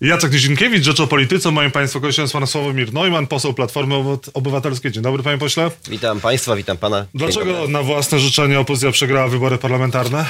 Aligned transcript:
Jacek 0.00 0.32
Nizinkiewicz, 0.32 0.84
Rzecz 0.84 1.00
o 1.00 1.06
Polityce. 1.06 1.50
Moim 1.50 1.70
Państwa 1.70 2.00
gościem 2.00 2.22
jest 2.22 2.32
Pan 2.32 2.46
Sławomir 2.46 2.92
Neumann, 2.92 3.26
poseł 3.26 3.54
Platformy 3.54 3.94
Obywatelskiej. 4.34 4.92
Dzień 4.92 5.02
dobry, 5.02 5.22
Panie 5.22 5.38
Pośle. 5.38 5.70
Witam 5.88 6.20
Państwa, 6.20 6.56
witam 6.56 6.76
Pana. 6.76 7.06
Dlaczego 7.14 7.68
na 7.68 7.82
własne 7.82 8.20
życzenie 8.20 8.60
opozycja 8.60 8.92
przegrała 8.92 9.28
wybory 9.28 9.58
parlamentarne? 9.58 10.26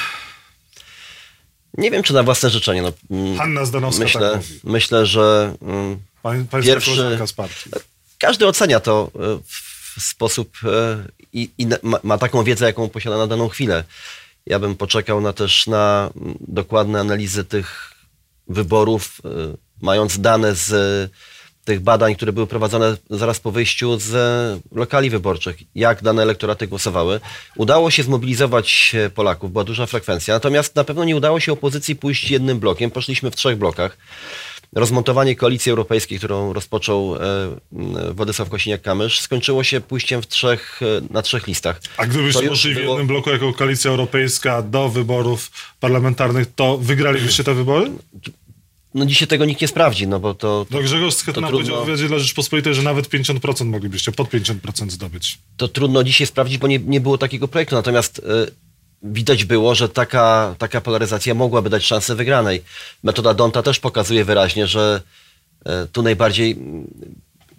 Nie 1.78 1.90
wiem, 1.90 2.02
czy 2.02 2.14
na 2.14 2.22
własne 2.22 2.50
życzenie. 2.50 2.82
No, 2.82 2.92
mm, 3.10 3.38
Hanna 3.38 3.64
Zdanowska 3.64 4.04
myślę, 4.04 4.20
tak 4.20 4.36
mówi. 4.36 4.60
Myślę, 4.64 5.06
że 5.06 5.54
mm, 5.62 5.98
Pań, 6.22 6.46
pierwszy... 6.64 7.18
Każdy 8.18 8.46
ocenia 8.46 8.80
to 8.80 9.10
e, 9.14 9.18
w 9.96 10.02
sposób 10.02 10.56
e, 10.64 11.04
i, 11.32 11.50
i 11.58 11.66
ma, 11.82 11.98
ma 12.02 12.18
taką 12.18 12.44
wiedzę, 12.44 12.66
jaką 12.66 12.88
posiada 12.88 13.16
na 13.16 13.26
daną 13.26 13.48
chwilę. 13.48 13.84
Ja 14.46 14.58
bym 14.58 14.76
poczekał 14.76 15.20
na 15.20 15.32
też 15.32 15.66
na 15.66 16.10
mm, 16.16 16.34
dokładne 16.40 17.00
analizy 17.00 17.44
tych 17.44 17.93
wyborów, 18.48 19.20
e, 19.24 19.28
mając 19.82 20.20
dane 20.20 20.54
z 20.54 20.74
tych 21.64 21.80
badań, 21.80 22.16
które 22.16 22.32
były 22.32 22.46
prowadzone 22.46 22.96
zaraz 23.10 23.40
po 23.40 23.50
wyjściu 23.50 23.98
z 23.98 24.12
lokali 24.72 25.10
wyborczych, 25.10 25.56
jak 25.74 26.02
dane 26.02 26.22
elektoraty 26.22 26.66
głosowały. 26.66 27.20
Udało 27.56 27.90
się 27.90 28.02
zmobilizować 28.02 28.96
Polaków, 29.14 29.52
była 29.52 29.64
duża 29.64 29.86
frekwencja, 29.86 30.34
natomiast 30.34 30.76
na 30.76 30.84
pewno 30.84 31.04
nie 31.04 31.16
udało 31.16 31.40
się 31.40 31.52
opozycji 31.52 31.96
pójść 31.96 32.30
jednym 32.30 32.58
blokiem, 32.58 32.90
poszliśmy 32.90 33.30
w 33.30 33.36
trzech 33.36 33.58
blokach. 33.58 33.96
Rozmontowanie 34.74 35.36
koalicji 35.36 35.70
europejskiej, 35.70 36.18
którą 36.18 36.52
rozpoczął 36.52 37.16
e, 37.16 37.20
Władysław 38.12 38.48
Kosiniak-Kamysz, 38.48 39.20
skończyło 39.20 39.64
się 39.64 39.80
pójściem 39.80 40.22
w 40.22 40.26
trzech, 40.26 40.80
e, 40.82 41.12
na 41.12 41.22
trzech 41.22 41.46
listach. 41.46 41.80
A 41.96 42.06
gdybyście 42.06 42.48
poszli 42.48 42.74
było... 42.74 42.86
w 42.86 42.88
jednym 42.88 43.06
bloku 43.06 43.30
jako 43.30 43.52
koalicja 43.52 43.90
europejska 43.90 44.62
do 44.62 44.88
wyborów 44.88 45.50
parlamentarnych, 45.80 46.54
to 46.54 46.78
wygralibyście 46.78 47.44
te 47.44 47.54
wybory? 47.54 47.90
no 48.94 49.06
dzisiaj 49.06 49.28
tego 49.28 49.44
nikt 49.44 49.60
nie 49.60 49.68
sprawdzi, 49.68 50.08
no 50.08 50.20
bo 50.20 50.34
to... 50.34 50.66
No 50.70 50.80
Grzegorz 50.80 51.14
Schetyna 51.14 51.48
trudno... 51.48 51.66
powiedział 51.66 51.82
w 51.82 51.86
wywiadzie 51.86 52.08
dla 52.08 52.18
Rzeczpospolitej, 52.18 52.74
że 52.74 52.82
nawet 52.82 53.08
50% 53.08 53.64
moglibyście, 53.64 54.12
pod 54.12 54.28
50% 54.28 54.90
zdobyć. 54.90 55.38
To 55.56 55.68
trudno 55.68 56.04
dzisiaj 56.04 56.26
sprawdzić, 56.26 56.58
bo 56.58 56.66
nie, 56.66 56.78
nie 56.78 57.00
było 57.00 57.18
takiego 57.18 57.48
projektu, 57.48 57.74
natomiast 57.74 58.18
y, 58.18 58.22
widać 59.04 59.44
było, 59.44 59.74
że 59.74 59.88
taka, 59.88 60.54
taka 60.58 60.80
polaryzacja 60.80 61.34
mogłaby 61.34 61.70
dać 61.70 61.84
szansę 61.84 62.14
wygranej. 62.14 62.62
Metoda 63.02 63.34
Donta 63.34 63.62
też 63.62 63.80
pokazuje 63.80 64.24
wyraźnie, 64.24 64.66
że 64.66 65.02
y, 65.66 65.70
tu 65.92 66.02
najbardziej 66.02 66.56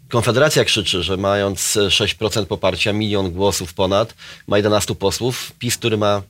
Konfederacja 0.09 0.65
krzyczy, 0.65 1.03
że 1.03 1.17
mając 1.17 1.77
6% 1.89 2.45
poparcia, 2.45 2.93
milion 2.93 3.31
głosów 3.31 3.73
ponad, 3.73 4.13
ma 4.47 4.57
11 4.57 4.95
posłów, 4.95 5.51
PiS, 5.59 5.77
który 5.77 5.97
ma 5.97 6.21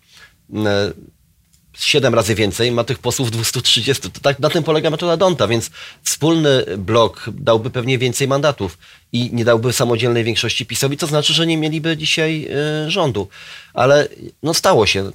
7 1.77 2.15
razy 2.15 2.35
więcej, 2.35 2.71
ma 2.71 2.83
tych 2.83 2.99
posłów 2.99 3.31
230. 3.31 4.11
To 4.11 4.19
tak, 4.19 4.39
na 4.39 4.49
tym 4.49 4.63
polega 4.63 4.89
metoda 4.89 5.17
Donta, 5.17 5.47
więc 5.47 5.71
wspólny 6.03 6.65
blok 6.77 7.29
dałby 7.33 7.69
pewnie 7.69 7.97
więcej 7.97 8.27
mandatów 8.27 8.77
i 9.11 9.29
nie 9.33 9.45
dałby 9.45 9.73
samodzielnej 9.73 10.23
większości 10.23 10.65
PiSowi, 10.65 10.97
to 10.97 11.07
znaczy, 11.07 11.33
że 11.33 11.47
nie 11.47 11.57
mieliby 11.57 11.97
dzisiaj 11.97 12.47
y, 12.87 12.91
rządu. 12.91 13.27
Ale 13.73 14.07
no 14.43 14.53
stało 14.53 14.85
się. 14.85 15.11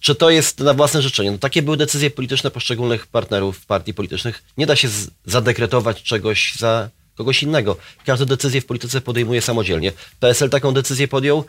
Czy 0.00 0.14
to 0.14 0.30
jest 0.30 0.60
na 0.60 0.74
własne 0.74 1.02
życzenie? 1.02 1.30
No, 1.30 1.38
takie 1.38 1.62
były 1.62 1.76
decyzje 1.76 2.10
polityczne 2.10 2.50
poszczególnych 2.50 3.06
partnerów 3.06 3.66
partii 3.66 3.94
politycznych. 3.94 4.42
Nie 4.56 4.66
da 4.66 4.76
się 4.76 4.88
zadekretować 5.24 6.02
czegoś 6.02 6.54
za 6.58 6.90
kogoś 7.16 7.42
innego. 7.42 7.76
Każde 8.04 8.26
decyzje 8.26 8.60
w 8.60 8.66
polityce 8.66 9.00
podejmuje 9.00 9.42
samodzielnie. 9.42 9.92
PSL 10.20 10.50
taką 10.50 10.72
decyzję 10.72 11.08
podjął. 11.08 11.44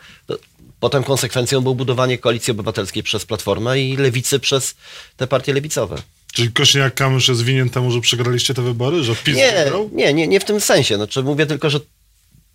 Potem 0.80 1.04
konsekwencją 1.04 1.60
było 1.60 1.74
budowanie 1.74 2.18
koalicji 2.18 2.50
obywatelskiej 2.50 3.02
przez 3.02 3.24
Platformę 3.26 3.80
i 3.80 3.96
lewicy 3.96 4.38
przez 4.38 4.74
te 5.16 5.26
partie 5.26 5.52
lewicowe. 5.52 6.02
Czyli 6.32 6.50
Kośniak-Kamysz 6.50 7.28
jest 7.28 7.42
winien 7.42 7.70
temu, 7.70 7.90
że 7.90 8.00
przegraliście 8.00 8.54
te 8.54 8.62
wybory? 8.62 9.04
Że 9.04 9.14
PiS 9.14 9.36
nie, 9.36 9.72
nie, 9.92 10.14
nie, 10.14 10.28
nie 10.28 10.40
w 10.40 10.44
tym 10.44 10.60
sensie. 10.60 10.96
Znaczy, 10.96 11.22
mówię 11.22 11.46
tylko, 11.46 11.70
że 11.70 11.80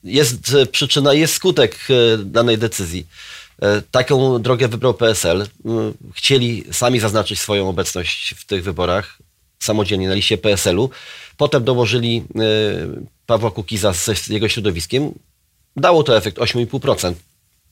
jest 0.04 0.56
przyczyna, 0.72 1.14
jest 1.14 1.34
skutek 1.34 1.78
e, 1.90 2.18
danej 2.18 2.58
decyzji. 2.58 3.08
E, 3.62 3.82
taką 3.92 4.42
drogę 4.42 4.68
wybrał 4.68 4.94
PSL. 4.94 5.48
Chcieli 6.14 6.64
sami 6.72 7.00
zaznaczyć 7.00 7.40
swoją 7.40 7.70
obecność 7.70 8.36
w 8.38 8.46
tych 8.46 8.64
wyborach 8.64 9.18
samodzielnie 9.60 10.08
na 10.08 10.14
liście 10.14 10.38
PSL-u. 10.38 10.90
Potem 11.38 11.64
dołożyli 11.64 12.18
e, 12.18 12.42
Pawła 13.26 13.52
Kukiza 13.52 13.94
z 13.94 14.28
jego 14.28 14.50
środowiskiem. 14.50 15.12
Dało 15.76 16.04
to 16.04 16.18
efekt 16.18 16.38
8,5% 16.38 17.14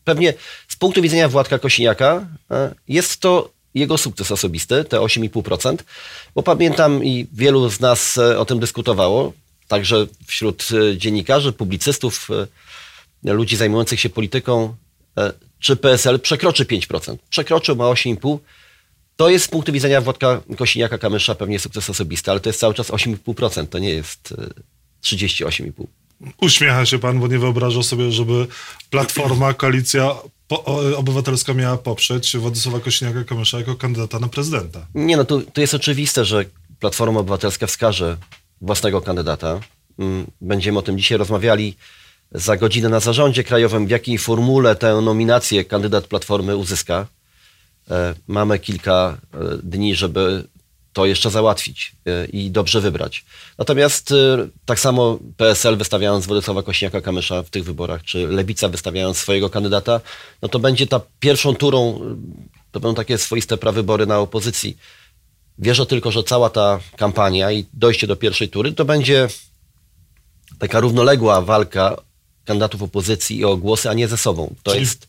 pewnie 0.03 0.33
z 0.67 0.75
punktu 0.75 1.01
widzenia 1.01 1.29
Władka 1.29 1.59
Kosiniaka 1.59 2.27
e, 2.51 2.75
jest 2.87 3.19
to 3.19 3.49
jego 3.73 3.97
sukces 3.97 4.31
osobisty, 4.31 4.83
te 4.83 4.97
8,5%, 4.97 5.77
bo 6.35 6.43
pamiętam 6.43 7.03
i 7.03 7.27
wielu 7.33 7.69
z 7.69 7.79
nas 7.79 8.17
e, 8.17 8.39
o 8.39 8.45
tym 8.45 8.59
dyskutowało, 8.59 9.33
także 9.67 10.07
wśród 10.27 10.67
e, 10.71 10.97
dziennikarzy, 10.97 11.53
publicystów, 11.53 12.27
ludzi 13.23 13.55
zajmujących 13.55 13.99
się 13.99 14.09
polityką, 14.09 14.75
czy 15.59 15.75
PSL 15.75 16.19
przekroczy 16.19 16.65
5%. 16.65 17.17
Przekroczył, 17.29 17.75
ma 17.75 17.83
8,5%. 17.83 18.37
To 19.15 19.29
jest 19.29 19.45
z 19.45 19.47
punktu 19.47 19.71
widzenia 19.71 20.01
Władka 20.01 20.41
Kosiniaka-Kamysza 20.49 21.35
pewnie 21.35 21.59
sukces 21.59 21.89
osobisty, 21.89 22.31
ale 22.31 22.39
to 22.39 22.49
jest 22.49 22.59
cały 22.59 22.73
czas 22.73 22.89
8,5%, 22.89 23.67
to 23.67 23.79
nie 23.79 23.89
jest 23.89 24.33
38,5%. 25.03 26.00
Uśmiecha 26.41 26.85
się 26.85 26.99
pan, 26.99 27.19
bo 27.19 27.27
nie 27.27 27.39
wyobraża 27.39 27.83
sobie, 27.83 28.11
żeby 28.11 28.47
Platforma, 28.89 29.53
koalicja 29.53 30.15
obywatelska 30.97 31.53
miała 31.53 31.77
poprzeć 31.77 32.37
Władysława 32.37 32.77
Kośniaka-Kamysza 32.77 33.57
jako 33.57 33.75
kandydata 33.75 34.19
na 34.19 34.27
prezydenta. 34.27 34.87
Nie, 34.95 35.17
no 35.17 35.25
to, 35.25 35.41
to 35.53 35.61
jest 35.61 35.73
oczywiste, 35.73 36.25
że 36.25 36.45
Platforma 36.79 37.19
Obywatelska 37.19 37.67
wskaże 37.67 38.17
własnego 38.61 39.01
kandydata. 39.01 39.59
Mm, 39.99 40.27
będziemy 40.41 40.79
o 40.79 40.81
tym 40.81 40.97
dzisiaj 40.97 41.17
rozmawiali 41.17 41.75
za 42.31 42.57
godzinę 42.57 42.89
na 42.89 42.99
zarządzie 42.99 43.43
krajowym, 43.43 43.87
w 43.87 43.89
jakiej 43.89 44.17
formule 44.17 44.75
tę 44.75 45.01
nominację 45.01 45.65
kandydat 45.65 46.07
Platformy 46.07 46.55
uzyska. 46.57 47.07
E, 47.89 48.15
mamy 48.27 48.59
kilka 48.59 49.17
e, 49.33 49.37
dni, 49.63 49.95
żeby 49.95 50.47
to 50.93 51.05
jeszcze 51.05 51.29
załatwić 51.29 51.95
e, 52.05 52.25
i 52.25 52.51
dobrze 52.51 52.81
wybrać. 52.81 53.25
Natomiast 53.57 54.11
e, 54.11 54.47
tak 54.65 54.79
samo 54.79 55.19
PSL 55.37 55.77
wystawiając 55.77 56.25
Władysława 56.25 56.61
Kośniaka-Kamysza 56.61 57.43
w 57.43 57.49
tych 57.49 57.63
wyborach, 57.63 58.03
czy 58.03 58.27
Lewica 58.27 58.69
wystawiając 58.69 59.17
swojego 59.17 59.49
kandydata, 59.49 60.01
no 60.41 60.49
to 60.49 60.59
będzie 60.59 60.87
ta 60.87 61.01
pierwszą 61.19 61.55
turą, 61.55 61.95
e, 61.95 61.99
to 62.71 62.79
będą 62.79 62.95
takie 62.95 63.17
swoiste 63.17 63.57
prawybory 63.57 64.05
na 64.05 64.19
opozycji. 64.19 64.77
Wierzę 65.57 65.85
tylko, 65.85 66.11
że 66.11 66.23
cała 66.23 66.49
ta 66.49 66.79
kampania 66.97 67.51
i 67.51 67.65
dojście 67.73 68.07
do 68.07 68.15
pierwszej 68.15 68.49
tury 68.49 68.73
to 68.73 68.85
będzie 68.85 69.27
taka 70.59 70.79
równoległa 70.79 71.41
walka 71.41 71.97
kandydatów 72.45 72.83
opozycji 72.83 73.45
o 73.45 73.57
głosy, 73.57 73.89
a 73.89 73.93
nie 73.93 74.07
ze 74.07 74.17
sobą. 74.17 74.55
To 74.63 74.71
Czyli... 74.71 74.83
jest 74.83 75.07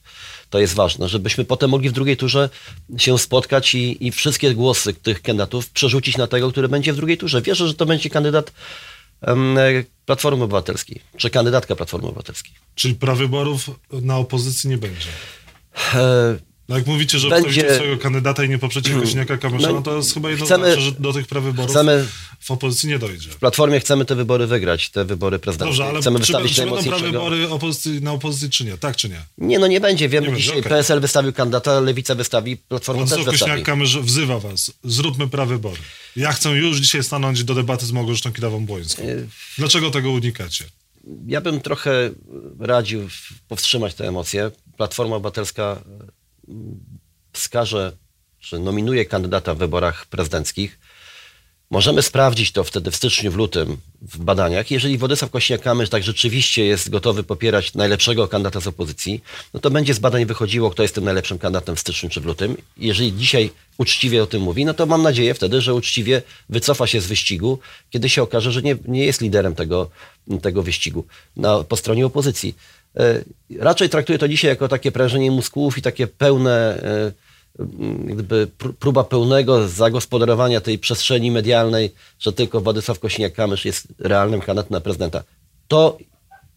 to 0.50 0.58
jest 0.58 0.74
ważne, 0.74 1.08
żebyśmy 1.08 1.44
potem 1.44 1.70
mogli 1.70 1.88
w 1.88 1.92
drugiej 1.92 2.16
turze 2.16 2.50
się 2.98 3.18
spotkać 3.18 3.74
i, 3.74 4.06
i 4.06 4.12
wszystkie 4.12 4.54
głosy 4.54 4.94
tych 4.94 5.22
kandydatów 5.22 5.70
przerzucić 5.70 6.16
na 6.16 6.26
tego, 6.26 6.50
który 6.50 6.68
będzie 6.68 6.92
w 6.92 6.96
drugiej 6.96 7.18
turze. 7.18 7.42
Wierzę, 7.42 7.68
że 7.68 7.74
to 7.74 7.86
będzie 7.86 8.10
kandydat 8.10 8.52
um, 9.26 9.56
Platformy 10.06 10.44
Obywatelskiej, 10.44 11.00
czy 11.16 11.30
kandydatka 11.30 11.76
Platformy 11.76 12.08
Obywatelskiej. 12.08 12.52
Czyli 12.74 12.94
prawyborów 12.94 13.70
na 13.92 14.18
opozycji 14.18 14.70
nie 14.70 14.78
będzie? 14.78 15.08
E 15.94 16.51
no 16.72 16.78
jak 16.78 16.86
mówicie, 16.86 17.18
że 17.18 17.28
będzie... 17.28 17.74
swojego 17.74 17.98
kandydata 17.98 18.44
i 18.44 18.48
nie 18.48 18.58
poprzecie 18.58 18.94
Kośniaka 18.94 19.38
Kamysza, 19.38 19.68
no, 19.68 19.74
no 19.74 19.82
to 19.82 19.96
jest 19.96 20.14
chyba 20.14 20.30
jednoznaczne, 20.30 20.70
chcemy, 20.70 20.82
że 20.82 20.92
do 20.92 21.12
tych 21.12 21.26
prawyborów 21.26 21.70
chcemy, 21.70 22.06
w 22.40 22.50
opozycji 22.50 22.88
nie 22.88 22.98
dojdzie. 22.98 23.30
W 23.30 23.36
Platformie 23.36 23.80
chcemy 23.80 24.04
te 24.04 24.14
wybory 24.14 24.46
wygrać, 24.46 24.90
te 24.90 25.04
wybory 25.04 25.38
prezydenckie. 25.38 25.78
Dobrze, 25.78 25.84
ale 25.90 26.00
chcemy 26.00 26.18
czy, 26.18 26.22
wystawić 26.22 26.54
czy 26.54 26.66
będą 26.66 26.84
prawybory 26.84 27.48
opozycji, 27.48 28.02
na 28.02 28.12
opozycji, 28.12 28.50
czy 28.50 28.64
nie? 28.64 28.78
Tak 28.78 28.96
czy 28.96 29.08
nie? 29.08 29.22
Nie, 29.38 29.58
no 29.58 29.66
nie 29.66 29.80
będzie. 29.80 30.08
Wiemy, 30.08 30.28
nie 30.28 30.36
dzisiaj 30.36 30.54
będzie, 30.54 30.68
okay. 30.68 30.78
PSL 30.78 31.00
wystawił 31.00 31.32
kandydata, 31.32 31.80
Lewica 31.80 32.14
wystawi, 32.14 32.56
Platforma 32.56 32.98
Władysław 32.98 33.24
też 33.24 33.32
wystawi. 33.32 33.62
Kośniak-Kamysz 33.62 34.02
wzywa 34.02 34.38
was, 34.38 34.72
zróbmy 34.84 35.28
prawybory. 35.28 35.80
Ja 36.16 36.32
chcę 36.32 36.50
już 36.50 36.78
dzisiaj 36.78 37.02
stanąć 37.02 37.44
do 37.44 37.54
debaty 37.54 37.86
z 37.86 37.92
Małgorzatą 37.92 38.30
Kidawą-Błońską. 38.30 39.02
Dlaczego 39.58 39.90
tego 39.90 40.10
unikacie? 40.10 40.64
Ja 41.26 41.40
bym 41.40 41.60
trochę 41.60 42.10
radził 42.60 43.08
powstrzymać 43.48 43.94
te 43.94 44.08
emocje. 44.08 44.50
Platforma 44.76 45.16
Obywatelska 45.16 45.82
wskaże, 47.32 47.96
czy 48.40 48.58
nominuje 48.58 49.04
kandydata 49.04 49.54
w 49.54 49.58
wyborach 49.58 50.06
prezydenckich, 50.06 50.78
możemy 51.72 52.02
sprawdzić 52.02 52.52
to 52.52 52.64
wtedy 52.64 52.90
w 52.90 52.96
styczniu, 52.96 53.32
w 53.32 53.36
lutym 53.36 53.76
w 54.02 54.18
badaniach. 54.18 54.70
Jeżeli 54.70 54.98
Władysław 54.98 55.30
Kośniak-Kamysz 55.30 55.88
tak 55.88 56.02
rzeczywiście 56.02 56.64
jest 56.64 56.90
gotowy 56.90 57.22
popierać 57.22 57.74
najlepszego 57.74 58.28
kandydata 58.28 58.60
z 58.60 58.66
opozycji, 58.66 59.22
no 59.54 59.60
to 59.60 59.70
będzie 59.70 59.94
z 59.94 59.98
badań 59.98 60.26
wychodziło, 60.26 60.70
kto 60.70 60.82
jest 60.82 60.94
tym 60.94 61.04
najlepszym 61.04 61.38
kandydatem 61.38 61.76
w 61.76 61.80
styczniu 61.80 62.10
czy 62.10 62.20
w 62.20 62.24
lutym. 62.24 62.56
Jeżeli 62.76 63.12
dzisiaj 63.12 63.50
uczciwie 63.78 64.22
o 64.22 64.26
tym 64.26 64.42
mówi, 64.42 64.64
no 64.64 64.74
to 64.74 64.86
mam 64.86 65.02
nadzieję 65.02 65.34
wtedy, 65.34 65.60
że 65.60 65.74
uczciwie 65.74 66.22
wycofa 66.48 66.86
się 66.86 67.00
z 67.00 67.06
wyścigu, 67.06 67.58
kiedy 67.90 68.08
się 68.08 68.22
okaże, 68.22 68.52
że 68.52 68.62
nie, 68.62 68.76
nie 68.84 69.04
jest 69.06 69.20
liderem 69.20 69.54
tego, 69.54 69.90
tego 70.42 70.62
wyścigu 70.62 71.06
na, 71.36 71.64
po 71.64 71.76
stronie 71.76 72.06
opozycji. 72.06 72.54
E, 72.96 73.24
raczej 73.58 73.88
traktuję 73.88 74.18
to 74.18 74.28
dzisiaj 74.28 74.48
jako 74.48 74.68
takie 74.68 74.92
prężenie 74.92 75.30
mózgów 75.30 75.78
i 75.78 75.82
takie 75.82 76.06
pełne 76.06 76.82
gdyby 78.04 78.48
próba 78.78 79.04
pełnego 79.04 79.68
zagospodarowania 79.68 80.60
tej 80.60 80.78
przestrzeni 80.78 81.30
medialnej, 81.30 81.94
że 82.18 82.32
tylko 82.32 82.60
Władysław 82.60 83.00
Kośniak-Kamysz 83.00 83.66
jest 83.66 83.88
realnym 83.98 84.40
kandydatem 84.40 84.72
na 84.72 84.80
prezydenta. 84.80 85.22
To 85.68 85.98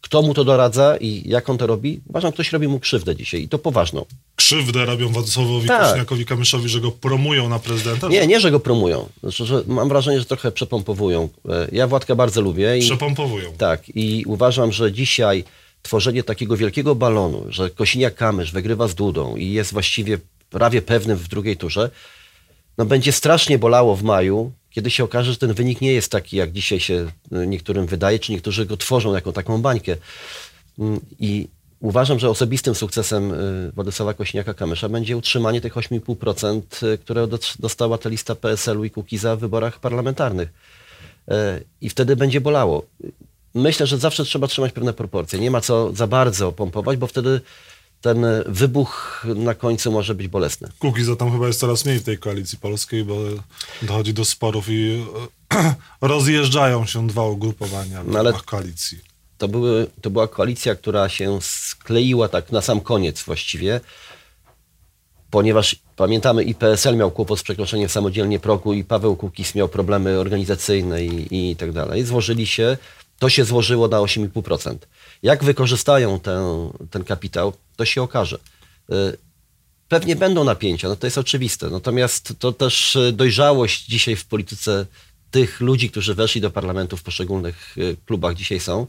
kto 0.02 0.22
mu 0.22 0.34
to 0.34 0.44
doradza 0.44 0.98
i 0.98 1.30
jak 1.30 1.50
on 1.50 1.58
to 1.58 1.68
robi? 1.68 2.02
Uważam, 2.10 2.32
ktoś 2.32 2.52
robi 2.52 2.68
mu 2.68 2.80
krzywdę 2.80 3.16
dzisiaj 3.16 3.42
i 3.42 3.50
to 3.50 3.60
poważną. 3.60 4.06
Krzywdę 4.36 4.86
robią 4.86 5.10
Władysławowi 5.10 5.68
tak. 5.68 5.90
Kośniakowi 5.90 6.26
Kamyszowi, 6.26 6.70
że 6.70 6.82
go 6.82 6.92
promują 6.92 7.50
na 7.50 7.60
prezydenta? 7.60 8.08
Nie, 8.08 8.28
nie, 8.28 8.40
że 8.40 8.52
go 8.52 8.60
promują. 8.60 9.10
Znaczy, 9.24 9.46
że 9.46 9.64
mam 9.68 9.90
wrażenie, 9.90 10.20
że 10.20 10.26
trochę 10.26 10.52
przepompowują. 10.52 11.30
E, 11.50 11.68
ja 11.72 11.88
Władka 11.88 12.16
bardzo 12.16 12.42
lubię. 12.42 12.78
I, 12.78 12.82
przepompowują. 12.82 13.54
Tak 13.58 13.82
i 13.96 14.24
uważam, 14.28 14.72
że 14.72 14.92
dzisiaj 14.92 15.44
tworzenie 15.86 16.24
takiego 16.24 16.58
wielkiego 16.58 16.96
balonu, 16.96 17.46
że 17.50 17.70
Kosiniak-Kamysz 17.70 18.52
wygrywa 18.54 18.88
z 18.88 18.96
Dudą 18.96 19.36
i 19.36 19.52
jest 19.52 19.74
właściwie 19.74 20.18
prawie 20.50 20.82
pewnym 20.82 21.18
w 21.18 21.28
drugiej 21.28 21.58
turze, 21.58 21.90
no 22.78 22.86
będzie 22.86 23.12
strasznie 23.12 23.60
bolało 23.60 23.96
w 23.96 24.04
maju, 24.04 24.52
kiedy 24.70 24.92
się 24.92 25.04
okaże, 25.04 25.32
że 25.32 25.38
ten 25.38 25.54
wynik 25.54 25.82
nie 25.82 25.94
jest 25.94 26.12
taki, 26.12 26.38
jak 26.38 26.52
dzisiaj 26.52 26.80
się 26.80 27.12
e, 27.32 27.48
niektórym 27.48 27.86
wydaje, 27.86 28.20
czy 28.20 28.32
niektórzy 28.32 28.66
go 28.66 28.78
tworzą 28.78 29.14
jako 29.14 29.32
taką 29.32 29.62
bańkę. 29.62 29.98
Mm, 30.80 31.00
I 31.20 31.48
uważam, 31.80 32.20
że 32.20 32.30
osobistym 32.30 32.76
sukcesem 32.76 33.32
e, 33.32 33.36
Władysława 33.76 34.14
Kośniaka-Kamysza 34.14 34.90
będzie 34.90 35.18
utrzymanie 35.18 35.62
tych 35.62 35.74
8,5%, 35.76 36.62
e, 36.94 36.98
które 36.98 37.28
dostała 37.60 37.98
ta 37.98 38.10
lista 38.10 38.36
PSL-u 38.36 38.84
i 38.84 38.90
Kukiza 38.90 39.36
w 39.36 39.40
wyborach 39.40 39.80
parlamentarnych. 39.80 40.50
I 41.82 41.90
wtedy 41.90 42.16
będzie 42.16 42.42
bolało. 42.42 42.86
Myślę, 43.56 43.88
że 43.88 43.98
zawsze 43.98 44.26
trzeba 44.26 44.48
trzymać 44.48 44.72
pewne 44.72 44.94
proporcje. 44.94 45.40
Nie 45.40 45.52
ma 45.52 45.62
co 45.62 45.94
za 45.94 46.08
bardzo 46.08 46.52
pompować, 46.52 46.98
bo 46.98 47.08
wtedy 47.08 47.42
ten 48.02 48.26
wybuch 48.46 49.26
na 49.36 49.54
końcu 49.54 49.92
może 49.92 50.16
być 50.16 50.28
bolesny. 50.28 50.70
Kukiza 50.80 51.16
tam 51.16 51.32
chyba 51.32 51.48
jest 51.48 51.60
coraz 51.60 51.86
mniej 51.86 52.00
w 52.00 52.04
tej 52.04 52.18
koalicji 52.18 52.58
polskiej, 52.58 53.04
bo 53.04 53.18
dochodzi 53.82 54.14
do 54.14 54.26
sporów 54.26 54.66
i 54.70 55.06
rozjeżdżają 56.02 56.86
się 56.86 57.08
dwa 57.08 57.26
ugrupowania 57.26 58.04
w 58.04 58.08
no 58.08 58.34
koalicji. 58.46 59.00
To, 59.38 59.48
były, 59.48 59.88
to 60.02 60.10
była 60.10 60.28
koalicja, 60.28 60.76
która 60.76 61.10
się 61.10 61.40
skleiła 61.42 62.28
tak 62.28 62.52
na 62.52 62.62
sam 62.62 62.82
koniec 62.82 63.24
właściwie, 63.24 63.82
ponieważ 65.30 65.76
pamiętamy 65.96 66.44
i 66.44 66.56
PSL 66.56 66.98
miał 66.98 67.12
kłopot 67.12 67.40
z 67.40 67.44
przekroczeniem 67.44 67.90
samodzielnie 67.90 68.40
progu 68.40 68.74
i 68.74 68.84
Paweł 68.84 69.16
Kukiz 69.16 69.56
miał 69.56 69.70
problemy 69.70 70.20
organizacyjne 70.20 71.06
i, 71.06 71.52
i 71.52 71.56
tak 71.56 71.72
dalej. 71.72 72.06
Złożyli 72.06 72.48
się, 72.48 72.78
to 73.20 73.30
się 73.30 73.46
złożyło 73.46 73.88
na 73.88 73.98
8,5%. 73.98 74.78
Jak 75.24 75.44
wykorzystają 75.44 76.20
ten, 76.20 76.44
ten 76.92 77.04
kapitał, 77.04 77.54
to 77.76 77.86
się 77.86 78.02
okaże. 78.02 78.40
Y, 78.92 79.18
pewnie 79.88 80.16
będą 80.16 80.44
napięcia, 80.44 80.90
no 80.90 80.96
to 80.96 81.08
jest 81.08 81.18
oczywiste. 81.18 81.70
Natomiast 81.70 82.34
to 82.40 82.52
też 82.52 82.96
y, 82.96 83.12
dojrzałość 83.12 83.86
dzisiaj 83.86 84.16
w 84.16 84.26
polityce 84.26 84.86
tych 85.32 85.62
ludzi, 85.62 85.90
którzy 85.90 86.16
weszli 86.16 86.42
do 86.42 86.52
parlamentu 86.52 86.98
w 86.98 87.04
poszczególnych 87.04 87.78
y, 87.78 87.98
klubach 88.06 88.36
dzisiaj 88.36 88.60
są, 88.60 88.88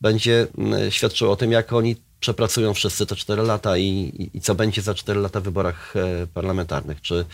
będzie 0.00 0.46
świadczyło 0.90 1.32
o 1.32 1.36
tym, 1.36 1.52
jak 1.52 1.72
oni 1.72 1.96
przepracują 2.20 2.74
wszyscy 2.74 3.06
te 3.06 3.16
4 3.16 3.42
lata 3.42 3.78
i, 3.78 3.84
i, 3.84 4.36
i 4.36 4.40
co 4.40 4.54
będzie 4.54 4.82
za 4.82 4.94
4 4.94 5.20
lata 5.20 5.40
w 5.40 5.42
wyborach 5.42 5.94
e, 5.96 6.26
parlamentarnych. 6.26 7.00
Czy 7.00 7.24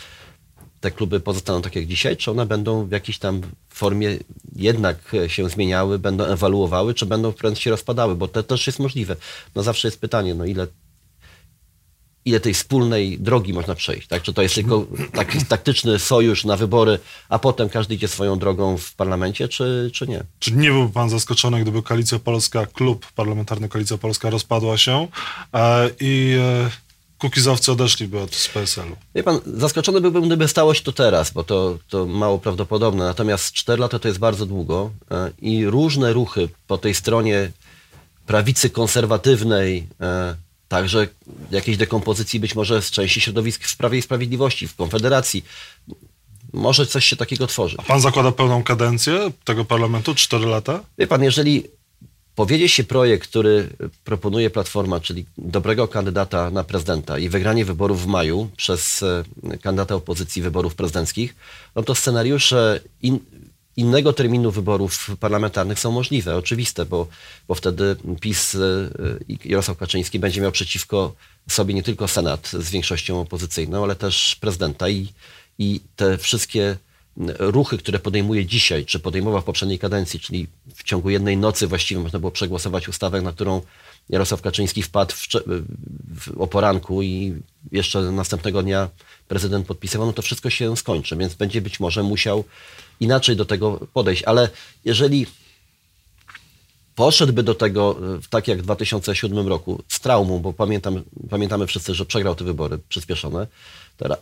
te 0.85 0.91
kluby 0.91 1.21
pozostaną 1.21 1.63
tak 1.63 1.77
jak 1.77 1.87
dzisiaj, 1.87 2.17
czy 2.17 2.31
one 2.31 2.47
będą 2.47 2.87
w 2.87 2.91
jakiejś 2.91 3.19
tam 3.19 3.41
formie 3.69 4.19
jednak 4.57 5.13
się 5.27 5.49
zmieniały, 5.49 5.99
będą 5.99 6.25
ewaluowały, 6.25 6.95
czy 6.95 7.07
będą 7.07 7.31
wręcz 7.31 7.59
się 7.59 7.71
rozpadały, 7.71 8.17
bo 8.17 8.29
to 8.29 8.43
też 8.43 8.67
jest 8.67 8.79
możliwe. 8.79 9.17
No 9.55 9.63
zawsze 9.63 9.89
jest 9.89 10.01
pytanie, 10.01 10.35
no 10.35 10.45
ile, 10.45 10.67
ile 12.25 12.41
tej 12.41 12.55
wspólnej 12.55 13.19
drogi 13.19 13.53
można 13.53 13.75
przejść, 13.75 14.09
tak? 14.09 14.23
Czy 14.23 14.33
to 14.33 14.43
jest 14.43 14.55
tylko 14.55 14.87
taki 15.13 15.45
taktyczny 15.45 15.99
sojusz 15.99 16.45
na 16.45 16.57
wybory, 16.57 16.99
a 17.29 17.39
potem 17.39 17.69
każdy 17.69 17.95
idzie 17.95 18.09
swoją 18.09 18.39
drogą 18.39 18.77
w 18.77 18.95
parlamencie, 18.95 19.49
czy, 19.49 19.91
czy 19.93 20.07
nie? 20.07 20.25
Czy 20.39 20.53
nie 20.53 20.71
byłby 20.71 20.93
pan 20.93 21.11
zaskoczony, 21.11 21.61
gdyby 21.61 21.83
Koalicja 21.83 22.19
Polska, 22.19 22.67
klub 22.67 23.13
parlamentarny 23.13 23.69
Koalicja 23.69 23.99
Polska 23.99 24.31
rozpadła 24.31 24.79
się 24.79 25.09
e, 25.55 25.91
i 26.01 26.37
e, 26.41 26.84
Kukizowcy 27.19 27.73
odeszliby 27.73 28.21
od 28.21 28.31
PSL-u. 28.55 28.97
Wie 29.15 29.23
pan, 29.23 29.41
zaskoczony 29.47 30.01
byłbym, 30.01 30.27
gdyby 30.27 30.49
stało 30.49 30.75
się 30.75 30.83
to 30.83 30.93
teraz, 30.93 31.31
bo 31.31 31.45
to, 31.45 31.79
to 31.89 32.07
mało 32.07 32.39
prawdopodobne. 32.39 33.05
Natomiast 33.05 33.53
4 33.53 33.81
lata 33.81 33.99
to 33.99 34.09
jest 34.09 34.21
bardzo 34.21 34.47
długo 34.47 34.91
e, 35.11 35.31
i 35.39 35.67
różne 35.67 36.13
ruchy 36.13 36.49
po 36.67 36.79
tej 36.79 36.95
stronie 36.95 37.51
prawicy 38.27 38.71
konserwatywnej, 38.71 39.87
e, 40.01 40.37
także 40.69 41.09
jakiejś 41.51 41.77
dekompozycji 41.77 42.41
być 42.41 42.55
może 42.55 42.83
z 42.83 42.91
części 42.91 43.21
środowisk 43.21 43.65
w 43.65 43.77
Prawie 43.77 43.99
i 43.99 44.03
Sprawiedliwości, 44.03 44.69
w 44.69 44.77
Konfederacji. 44.77 45.45
Może 46.53 46.87
coś 46.87 47.07
się 47.07 47.17
takiego 47.17 47.47
tworzy. 47.47 47.77
A 47.79 47.83
pan 47.83 48.01
zakłada 48.01 48.33
pełną 48.33 48.63
kadencję 48.63 49.31
tego 49.45 49.65
parlamentu, 49.65 50.15
4 50.15 50.47
lata? 50.47 50.81
Wie 50.99 51.07
pan, 51.07 51.23
jeżeli 51.23 51.65
powiedzie 52.35 52.69
się 52.69 52.85
projekt, 52.85 53.29
który 53.29 53.69
proponuje 54.05 54.51
Platforma, 54.51 55.01
czyli 55.01 55.25
dobrego 55.39 55.89
kandydata 55.89 56.51
na 56.51 56.65
prezydenta 56.65 57.19
i 57.19 57.29
wygranie 57.29 57.65
wyborów 57.65 58.03
w 58.03 58.07
maju 58.07 58.51
przez 58.57 59.03
e, 59.03 59.25
kandydata 59.63 59.95
opozycji 59.95 60.43
wyborów 60.43 60.75
prezydenckich, 60.75 61.35
no 61.77 61.83
to 61.83 61.95
scenariusze 61.95 62.81
in, 63.03 63.19
innego 63.77 64.13
terminu 64.13 64.51
wyborów 64.51 65.11
parlamentarnych 65.21 65.79
są 65.79 65.93
możliwe, 65.93 66.37
oczywiste, 66.37 66.85
bo, 66.85 67.07
bo 67.49 67.55
wtedy 67.55 67.97
PiS 68.21 68.55
e, 68.55 68.59
i 69.29 69.39
Jarosław 69.45 69.79
Kaczyński 69.79 70.19
będzie 70.19 70.41
miał 70.41 70.53
przeciwko 70.53 71.15
sobie 71.49 71.75
nie 71.75 71.83
tylko 71.83 72.09
Senat 72.09 72.49
z 72.49 72.71
większością 72.71 73.21
opozycyjną, 73.21 73.83
ale 73.83 73.97
też 73.97 74.37
prezydenta 74.37 74.89
i, 74.89 75.09
i 75.59 75.81
te 75.97 76.19
wszystkie 76.19 76.77
ruchy, 77.39 77.79
które 77.79 77.99
podejmuje 77.99 78.47
dzisiaj, 78.47 78.85
czy 78.85 79.01
podejmował 79.01 79.41
w 79.41 79.45
poprzedniej 79.45 79.79
kadencji, 79.79 80.21
czyli 80.21 80.47
w 80.75 80.83
ciągu 80.83 81.11
jednej 81.11 81.37
nocy 81.37 81.67
właściwie 81.67 82.01
można 82.01 82.19
było 82.19 82.33
przegłosować 82.33 82.89
ustawę, 82.89 83.23
na 83.23 83.33
którą 83.33 83.63
Jarosław 84.09 84.43
Kaczyński 84.43 84.83
wpadł 84.83 85.15
w, 85.15 85.27
w, 86.21 86.41
o 86.41 86.47
poranku 86.47 87.03
i 87.03 87.35
jeszcze 87.73 88.01
następnego 88.01 88.63
dnia 88.63 88.89
prezydent 89.29 89.67
podpisywał, 89.67 90.07
no 90.07 90.13
to 90.13 90.23
wszystko 90.23 90.51
się 90.51 90.77
skończy, 90.77 91.17
więc 91.17 91.35
będzie 91.35 91.61
być 91.61 91.81
może 91.81 92.03
musiał 92.03 92.45
inaczej 93.01 93.37
do 93.37 93.45
tego 93.45 93.87
podejść. 93.93 94.23
Ale 94.23 94.49
jeżeli 94.85 95.27
poszedłby 96.95 97.43
do 97.43 97.55
tego 97.55 97.97
tak 98.31 98.49
jak 98.49 98.59
w 98.59 98.63
2007 98.63 99.49
roku 99.49 99.83
z 99.89 100.01
traumą, 100.01 100.39
bo 100.39 100.53
pamiętam, 100.53 101.03
pamiętamy 101.31 101.67
wszyscy, 101.67 101.95
że 101.95 102.07
przegrał 102.07 102.35
te 102.35 102.45
wybory 102.45 102.79
przyspieszone, 102.89 103.47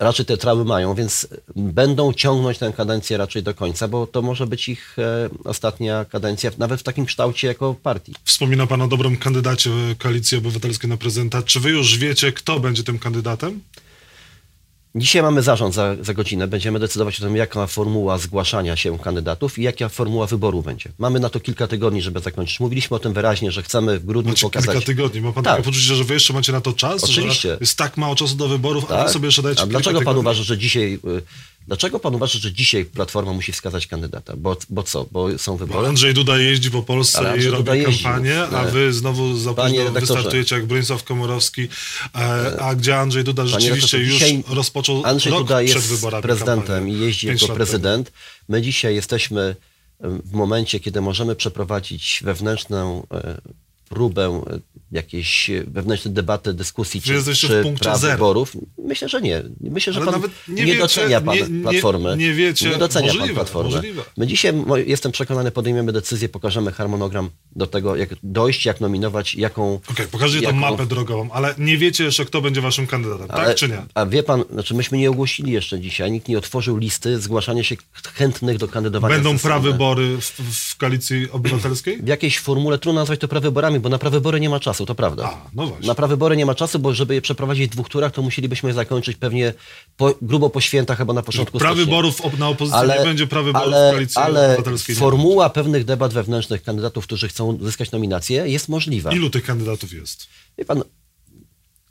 raczej 0.01 0.27
te 0.27 0.37
traumy 0.37 0.65
mają, 0.65 0.95
więc 0.95 1.29
będą 1.57 2.13
ciągnąć 2.13 2.59
tę 2.59 2.73
kadencję 2.77 3.17
raczej 3.17 3.43
do 3.43 3.55
końca, 3.55 3.89
bo 3.89 4.07
to 4.07 4.23
może 4.23 4.47
być 4.47 4.69
ich 4.69 4.97
e, 4.99 5.29
ostatnia 5.45 6.05
kadencja, 6.05 6.51
nawet 6.59 6.81
w 6.81 6.83
takim 6.83 7.07
kształcie 7.07 7.49
jako 7.49 7.75
partii. 7.83 8.15
Wspomina 8.25 8.67
Pan 8.67 8.83
o 8.83 8.89
dobrym 8.89 9.17
kandydacie 9.17 9.71
Koalicji 9.99 10.39
Obywatelskiej 10.39 10.91
na 10.91 10.97
prezydenta. 10.97 11.43
Czy 11.43 11.61
Wy 11.61 11.71
już 11.71 11.99
wiecie, 11.99 12.33
kto 12.33 12.61
będzie 12.61 12.85
tym 12.85 12.99
kandydatem? 12.99 13.61
Dzisiaj 14.95 15.23
mamy 15.23 15.43
zarząd 15.43 15.75
za, 15.75 15.97
za 16.01 16.15
godzinę. 16.15 16.47
Będziemy 16.47 16.79
decydować 16.79 17.21
o 17.21 17.25
tym, 17.25 17.37
jaka 17.37 17.67
formuła 17.67 18.19
zgłaszania 18.19 18.77
się 18.77 18.99
kandydatów 18.99 19.59
i 19.59 19.63
jaka 19.63 19.89
formuła 19.89 20.27
wyboru 20.27 20.63
będzie. 20.63 20.91
Mamy 20.99 21.21
na 21.21 21.29
to 21.29 21.41
kilka 21.41 21.67
tygodni, 21.67 22.03
żeby 22.03 22.21
zakończyć. 22.21 22.61
Mówiliśmy 22.61 22.97
o 22.97 23.01
tym 23.01 23.13
wyraźnie, 23.13 23.53
że 23.53 23.63
chcemy 23.63 23.99
w 23.99 24.07
grudniu 24.07 24.33
macie 24.33 24.47
pokazać... 24.47 24.71
kilka 24.71 24.87
tygodni. 24.87 25.21
Ma 25.21 25.33
pan 25.33 25.45
tak. 25.45 25.53
takie 25.53 25.65
poczucie, 25.65 25.95
że 25.95 26.05
wy 26.05 26.15
jeszcze 26.15 26.33
macie 26.33 26.53
na 26.53 26.61
to 26.61 26.73
czas? 26.73 27.05
Oczywiście. 27.05 27.57
jest 27.61 27.79
tak 27.79 27.97
mało 27.97 28.15
czasu 28.15 28.35
do 28.35 28.49
wyborów, 28.49 28.87
tak. 28.87 29.01
a 29.01 29.05
wy 29.05 29.11
sobie 29.11 29.27
jeszcze 29.27 29.43
dajecie 29.43 29.63
A 29.63 29.67
dlaczego 29.67 30.03
pan 30.03 30.17
uważa, 30.19 30.43
że 30.43 30.59
dzisiaj 30.59 30.95
y, 30.95 31.23
Dlaczego 31.67 31.99
pan 31.99 32.15
uważa, 32.15 32.39
że 32.39 32.53
dzisiaj 32.53 32.85
Platforma 32.85 33.33
musi 33.33 33.53
wskazać 33.53 33.87
kandydata? 33.87 34.37
Bo, 34.37 34.57
bo 34.71 34.83
co? 34.83 35.07
Bo 35.13 35.39
są 35.39 35.57
wybory? 35.57 35.81
Bo 35.81 35.89
Andrzej 35.89 36.15
Duda 36.15 36.39
jeździ 36.39 36.71
po 36.71 36.83
Polsce 36.83 37.35
i 37.39 37.47
robi 37.47 37.85
kampanię, 37.85 38.43
a 38.43 38.65
wy 38.65 38.93
znowu 38.93 39.39
za 39.39 39.55
późno 39.55 39.91
wystartujecie 39.91 40.55
jak 40.55 40.67
Bronisław 40.67 41.05
Komorowski. 41.05 41.69
E, 42.15 42.61
a 42.61 42.75
gdzie 42.75 42.99
Andrzej 42.99 43.25
Duda 43.25 43.47
rzeczywiście 43.47 43.99
już 43.99 44.23
rozpoczął 44.49 45.03
Andrzej 45.05 45.33
rok 45.33 45.43
Duda 45.43 45.63
jest 45.63 45.75
przed 45.75 45.85
wyborami 45.85 46.23
prezydentem 46.23 46.67
kampanię. 46.67 46.93
i 46.93 47.01
jeździ 47.01 47.27
jako 47.27 47.49
prezydent. 47.49 48.13
My 48.49 48.63
dzisiaj 48.63 48.95
jesteśmy 48.95 49.57
w 50.01 50.33
momencie, 50.33 50.81
kiedy 50.81 51.01
możemy 51.01 51.37
przeprowadzić 51.37 52.21
wewnętrzną 52.25 53.07
e, 53.11 53.41
próbę 53.93 54.43
jakiejś 54.93 55.51
wewnętrznej 55.67 56.15
debaty, 56.15 56.55
dyskusji 56.55 57.01
czy, 57.01 57.35
czy 57.35 57.75
praw 57.81 58.01
zero. 58.01 58.13
wyborów? 58.13 58.57
Myślę, 58.79 59.09
że 59.09 59.21
nie. 59.21 59.43
Myślę, 59.61 59.93
że 59.93 60.01
Ale 60.01 60.13
pan 60.13 60.23
nie, 60.49 60.65
nie 60.65 60.79
docenia 60.79 61.21
pan 61.21 61.37
nie, 61.37 61.63
Platformy. 61.63 62.17
Nie, 62.17 62.35
wiecie. 62.35 62.71
Nie 62.71 62.77
docenia 62.77 63.07
możliwe, 63.07 63.27
pan 63.27 63.35
Platformy. 63.35 63.71
Możliwe. 63.71 64.03
My 64.17 64.27
dzisiaj, 64.27 64.55
jestem 64.87 65.13
przekonany, 65.13 65.51
podejmiemy 65.51 65.93
decyzję, 65.93 66.29
pokażemy 66.29 66.73
harmonogram 66.73 67.31
do 67.57 67.67
tego, 67.67 67.97
jak 67.97 68.09
dojść, 68.23 68.67
jak 68.67 68.81
nominować, 68.81 69.35
jaką... 69.35 69.75
Okej, 69.75 69.91
okay, 69.91 70.07
pokażecie 70.07 70.45
jaką... 70.45 70.61
tą 70.61 70.71
mapę 70.71 70.87
drogową, 70.87 71.31
ale 71.33 71.55
nie 71.59 71.77
wiecie 71.79 72.05
jeszcze, 72.05 72.25
kto 72.25 72.41
będzie 72.41 72.61
waszym 72.61 72.87
kandydatem, 72.87 73.29
tak 73.29 73.37
ale, 73.37 73.47
tak 73.47 73.57
czy 73.57 73.69
nie? 73.69 73.83
A 73.95 74.07
wie 74.07 74.23
pan, 74.23 74.45
znaczy 74.53 74.75
myśmy 74.75 74.99
nie 74.99 75.11
ogłosili 75.11 75.53
jeszcze 75.53 75.81
dzisiaj, 75.81 76.13
nikt 76.13 76.29
nie 76.29 76.39
otworzył 76.39 76.77
listy 76.77 77.21
zgłaszania 77.21 77.65
się 77.65 77.77
chętnych 78.15 78.59
do 78.59 78.69
kandydowania. 78.69 79.15
Będą 79.15 79.39
prawybory 79.39 80.19
w, 80.21 80.31
w 80.31 80.77
koalicji 80.77 81.31
obywatelskiej? 81.31 82.03
W 82.03 82.07
jakiejś 82.07 82.39
formule, 82.39 82.79
trudno 82.79 83.01
nazwać 83.01 83.21
to 83.21 83.29
prawyborami, 83.29 83.81
bo 83.83 83.89
na 83.89 83.99
prawybory 83.99 84.41
nie 84.41 84.51
ma 84.51 84.61
czasu, 84.61 84.87
to 84.87 84.95
prawda. 84.95 85.25
A, 85.25 85.51
no 85.55 85.67
właśnie. 85.67 85.87
Na 85.87 85.95
prawybory 85.95 86.37
nie 86.37 86.47
ma 86.47 86.55
czasu, 86.55 86.79
bo 86.79 86.95
żeby 86.95 87.15
je 87.15 87.23
przeprowadzić 87.23 87.71
w 87.71 87.73
dwóch 87.73 87.89
turach, 87.89 88.13
to 88.13 88.23
musielibyśmy 88.23 88.73
zakończyć 88.73 89.17
pewnie 89.17 89.55
po, 89.97 90.15
grubo 90.23 90.51
po 90.51 90.61
świętach, 90.61 90.99
chyba 90.99 91.13
na 91.13 91.23
początku 91.23 91.59
Prawyborów 91.59 92.39
na 92.39 92.49
opozycji 92.49 92.81
ale, 92.81 92.99
nie 92.99 93.05
będzie, 93.05 93.27
prawyborów 93.27 93.67
ale, 93.69 93.89
w 93.89 93.93
koalicji 93.93 94.21
ale 94.23 94.49
obywatelskiej 94.49 94.97
formuła 94.97 95.51
pewnych 95.51 95.85
debat 95.85 96.13
wewnętrznych 96.13 96.63
kandydatów, 96.63 97.07
którzy 97.07 97.29
chcą 97.29 97.59
zyskać 97.61 97.91
nominację, 97.91 98.49
jest 98.49 98.69
możliwa. 98.69 99.13
Ilu 99.13 99.31
tych 99.31 99.45
kandydatów 99.45 99.93
jest? 99.93 100.29
Wie 100.59 100.65
pan, 100.65 100.83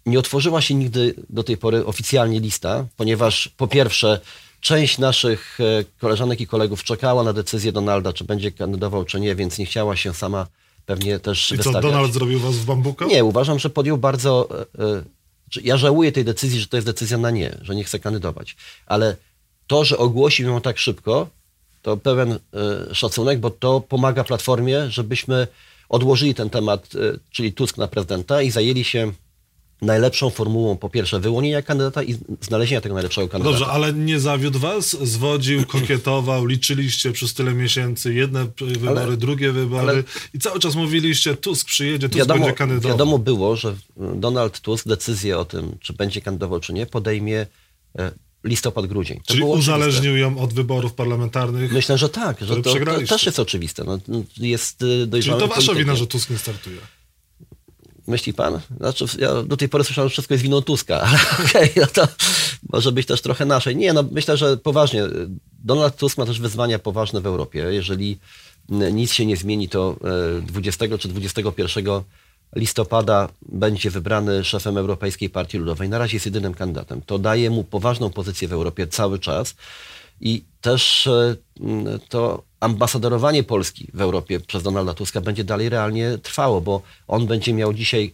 nie 0.05 0.19
otworzyła 0.19 0.61
się 0.61 0.75
nigdy 0.75 1.15
do 1.29 1.43
tej 1.43 1.57
pory 1.57 1.85
oficjalnie 1.85 2.39
lista, 2.39 2.85
ponieważ 2.97 3.47
po 3.57 3.67
pierwsze 3.67 4.19
część 4.59 4.97
naszych 4.97 5.59
e, 5.59 5.83
koleżanek 5.99 6.41
i 6.41 6.47
kolegów 6.47 6.83
czekała 6.83 7.23
na 7.23 7.33
decyzję 7.33 7.71
Donalda, 7.71 8.13
czy 8.13 8.23
będzie 8.23 8.51
kandydował, 8.51 9.05
czy 9.05 9.19
nie, 9.19 9.35
więc 9.35 9.57
nie 9.57 9.65
chciała 9.65 9.95
się 9.95 10.13
sama 10.13 10.47
pewnie 10.85 11.19
też 11.19 11.51
I 11.51 11.57
wystawiać. 11.57 11.83
co, 11.83 11.89
Donald 11.89 12.13
zrobił 12.13 12.39
was 12.39 12.55
w 12.55 12.65
bambuka? 12.65 13.05
Nie, 13.05 13.23
uważam, 13.23 13.59
że 13.59 13.69
podjął 13.69 13.97
bardzo... 13.97 14.49
E, 14.79 14.83
e, 14.85 15.03
ja 15.63 15.77
żałuję 15.77 16.11
tej 16.11 16.25
decyzji, 16.25 16.59
że 16.59 16.67
to 16.67 16.77
jest 16.77 16.87
decyzja 16.87 17.17
na 17.17 17.31
nie, 17.31 17.57
że 17.61 17.75
nie 17.75 17.83
chce 17.83 17.99
kandydować. 17.99 18.55
Ale 18.85 19.15
to, 19.67 19.85
że 19.85 19.97
ogłosił 19.97 20.47
ją 20.47 20.61
tak 20.61 20.77
szybko, 20.77 21.27
to 21.81 21.97
pełen 21.97 22.39
szacunek, 22.93 23.39
bo 23.39 23.49
to 23.49 23.81
pomaga 23.81 24.23
Platformie, 24.23 24.89
żebyśmy 24.89 25.47
odłożyli 25.89 26.35
ten 26.35 26.49
temat, 26.49 26.89
czyli 27.29 27.53
Tusk 27.53 27.77
na 27.77 27.87
prezydenta 27.87 28.41
i 28.41 28.51
zajęli 28.51 28.83
się 28.83 29.11
najlepszą 29.81 30.29
formułą 30.29 30.77
po 30.77 30.89
pierwsze 30.89 31.19
wyłonienia 31.19 31.61
kandydata 31.61 32.03
i 32.03 32.15
znalezienia 32.41 32.81
tego 32.81 32.95
najlepszego 32.95 33.27
kandydata. 33.27 33.59
Dobrze, 33.59 33.73
ale 33.73 33.93
nie 33.93 34.19
zawiódł 34.19 34.59
was? 34.59 35.07
Zwodził, 35.07 35.65
kokietował, 35.75 36.45
liczyliście 36.45 37.11
przez 37.11 37.33
tyle 37.33 37.53
miesięcy 37.53 38.13
jedne 38.13 38.47
wybory, 38.61 39.01
ale, 39.01 39.17
drugie 39.17 39.51
wybory 39.51 39.89
ale, 39.89 40.03
i 40.33 40.39
cały 40.39 40.59
czas 40.59 40.75
mówiliście 40.75 41.35
Tusk 41.35 41.67
przyjedzie, 41.67 42.09
Tusk 42.09 42.19
wiadomo, 42.19 42.39
będzie 42.39 42.57
kandydował. 42.57 42.91
Wiadomo 42.91 43.19
było, 43.19 43.55
że 43.55 43.75
Donald 44.15 44.59
Tusk 44.59 44.87
decyzję 44.87 45.37
o 45.37 45.45
tym, 45.45 45.77
czy 45.79 45.93
będzie 45.93 46.21
kandydował, 46.21 46.59
czy 46.59 46.73
nie, 46.73 46.85
podejmie 46.85 47.45
e, 47.99 48.11
listopad, 48.43 48.85
grudzień. 48.85 49.17
To 49.17 49.33
Czyli 49.33 49.43
uzależnił 49.43 50.17
ją 50.17 50.37
od 50.37 50.53
wyborów 50.53 50.93
parlamentarnych? 50.93 51.73
Myślę, 51.73 51.97
że 51.97 52.09
tak, 52.09 52.41
że 52.41 52.55
to, 52.55 52.73
to, 52.75 53.01
też 53.09 53.25
jest 53.25 53.39
oczywiste. 53.39 53.83
No, 53.83 53.99
jest 54.37 54.83
e, 55.13 55.21
Czyli 55.21 55.39
to 55.39 55.47
wasza 55.47 55.75
wina, 55.75 55.95
że 55.95 56.07
Tusk 56.07 56.29
nie 56.29 56.37
startuje? 56.37 56.77
Myśli 58.07 58.33
pan? 58.33 58.59
Znaczy, 58.77 59.05
ja 59.19 59.43
do 59.43 59.57
tej 59.57 59.69
pory 59.69 59.83
słyszałem, 59.83 60.09
że 60.09 60.11
wszystko 60.11 60.33
jest 60.33 60.43
winą 60.43 60.61
Tuska, 60.61 61.01
ale 61.07 61.19
okej, 61.33 61.71
okay, 61.71 61.73
no 61.75 61.87
to 61.87 62.07
może 62.73 62.91
być 62.91 63.07
też 63.07 63.21
trochę 63.21 63.45
naszej. 63.45 63.75
Nie, 63.75 63.93
no 63.93 64.03
myślę, 64.11 64.37
że 64.37 64.57
poważnie. 64.57 65.03
Donald 65.63 65.95
Tusk 65.95 66.17
ma 66.17 66.25
też 66.25 66.39
wyzwania 66.39 66.79
poważne 66.79 67.21
w 67.21 67.25
Europie. 67.25 67.59
Jeżeli 67.59 68.19
nic 68.69 69.11
się 69.11 69.25
nie 69.25 69.37
zmieni, 69.37 69.69
to 69.69 69.95
20 70.41 70.85
e, 70.85 70.97
czy 70.97 71.07
21 71.07 71.85
listopada 72.55 73.29
będzie 73.41 73.89
wybrany 73.89 74.43
szefem 74.43 74.77
Europejskiej 74.77 75.29
Partii 75.29 75.57
Ludowej. 75.57 75.89
Na 75.89 75.97
razie 75.97 76.15
jest 76.15 76.25
jedynym 76.25 76.53
kandydatem. 76.53 77.01
To 77.01 77.19
daje 77.19 77.49
mu 77.49 77.63
poważną 77.63 78.09
pozycję 78.09 78.47
w 78.47 78.53
Europie 78.53 78.87
cały 78.87 79.19
czas. 79.19 79.55
I 80.21 80.43
też 80.61 81.07
e, 81.07 81.35
to 82.09 82.43
ambasadorowanie 82.59 83.43
Polski 83.43 83.87
w 83.93 84.01
Europie 84.01 84.39
przez 84.39 84.63
Donalda 84.63 84.93
Tuska 84.93 85.21
będzie 85.21 85.43
dalej 85.43 85.69
realnie 85.69 86.17
trwało, 86.17 86.61
bo 86.61 86.81
on 87.07 87.27
będzie 87.27 87.53
miał 87.53 87.73
dzisiaj, 87.73 88.13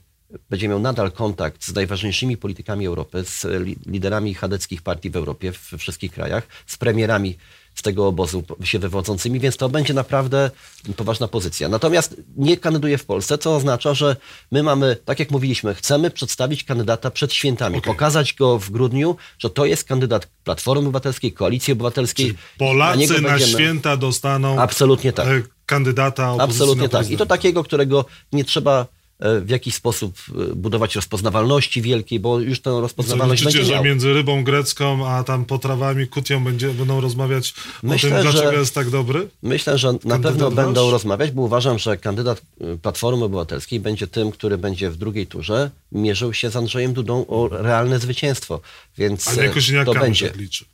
będzie 0.50 0.68
miał 0.68 0.80
nadal 0.80 1.12
kontakt 1.12 1.66
z 1.66 1.74
najważniejszymi 1.74 2.38
politykami 2.38 2.88
Europy, 2.88 3.24
z 3.24 3.46
liderami 3.86 4.34
chadeckich 4.34 4.82
partii 4.82 5.10
w 5.10 5.16
Europie, 5.16 5.52
we 5.72 5.78
wszystkich 5.78 6.12
krajach, 6.12 6.48
z 6.68 6.78
premierami 6.78 7.38
z 7.78 7.82
tego 7.82 8.08
obozu 8.08 8.44
się 8.64 8.80
wywodzącymi, 8.80 9.40
więc 9.40 9.58
to 9.58 9.70
będzie 9.70 9.94
naprawdę 9.94 10.52
poważna 10.96 11.28
pozycja. 11.28 11.70
Natomiast 11.70 12.16
nie 12.38 12.58
kandyduje 12.58 12.98
w 12.98 13.06
Polsce, 13.06 13.38
co 13.38 13.56
oznacza, 13.56 13.94
że 13.94 14.16
my 14.52 14.64
mamy, 14.64 14.98
tak 15.06 15.20
jak 15.20 15.32
mówiliśmy, 15.32 15.76
chcemy 15.76 16.12
przedstawić 16.12 16.64
kandydata 16.64 17.12
przed 17.12 17.34
świętami, 17.34 17.78
okay. 17.78 17.94
pokazać 17.94 18.34
go 18.34 18.60
w 18.60 18.70
grudniu, 18.70 19.16
że 19.40 19.50
to 19.50 19.66
jest 19.66 19.84
kandydat 19.84 20.28
Platformy 20.44 20.82
Obywatelskiej, 20.82 21.34
Koalicji 21.34 21.74
Obywatelskiej. 21.74 22.26
Czyli 22.26 22.38
Polacy 22.58 23.22
na, 23.22 23.30
na 23.30 23.40
święta 23.40 23.98
dostaną 23.98 24.60
Absolutnie 24.60 25.14
tak. 25.14 25.28
E, 25.28 25.42
kandydata 25.66 26.36
Absolutnie 26.40 26.90
tak. 26.90 27.10
I 27.10 27.18
to 27.18 27.26
takiego, 27.26 27.64
którego 27.64 28.06
nie 28.32 28.44
trzeba 28.44 28.88
w 29.20 29.50
jakiś 29.50 29.76
sposób 29.76 30.18
e, 30.52 30.56
budować 30.56 30.96
rozpoznawalności 30.96 31.82
wielkiej, 31.82 32.20
bo 32.20 32.40
już 32.40 32.60
tę 32.60 32.70
rozpoznawalność 32.82 33.44
Co, 33.44 33.50
liczycie, 33.50 33.66
że 33.66 33.82
między 33.82 34.14
rybą 34.14 34.44
grecką, 34.44 35.08
a 35.08 35.24
tam 35.24 35.46
potrawami, 35.46 36.08
kutią 36.08 36.44
będzie, 36.44 36.70
będą 36.70 37.02
rozmawiać 37.02 37.54
myślę, 37.84 38.10
o 38.10 38.14
tym, 38.14 38.22
dlaczego 38.22 38.52
że, 38.52 38.60
jest 38.60 38.76
tak 38.76 38.90
dobry? 38.90 39.30
Myślę, 39.44 39.78
że 39.78 39.94
na 40.06 40.20
pewno 40.20 40.52
będą 40.52 40.92
rozmawiać, 40.92 41.32
bo 41.32 41.42
uważam, 41.42 41.80
że 41.80 41.98
kandydat 41.98 42.42
e, 42.62 42.78
Platformy 42.78 43.26
Obywatelskiej 43.26 43.80
będzie 43.80 44.08
tym, 44.08 44.32
który 44.32 44.58
będzie 44.58 44.90
w 44.90 44.98
drugiej 44.98 45.28
turze 45.28 45.72
mierzył 45.92 46.34
się 46.34 46.50
z 46.50 46.56
Andrzejem 46.56 46.94
Dudą 46.94 47.26
o 47.28 47.48
realne 47.52 48.00
zwycięstwo. 48.00 48.62
Więc 48.98 49.28
Ale 49.28 49.46
jakoś 49.46 49.72
to 49.86 49.94
będzie. 49.94 50.34
liczy 50.36 50.66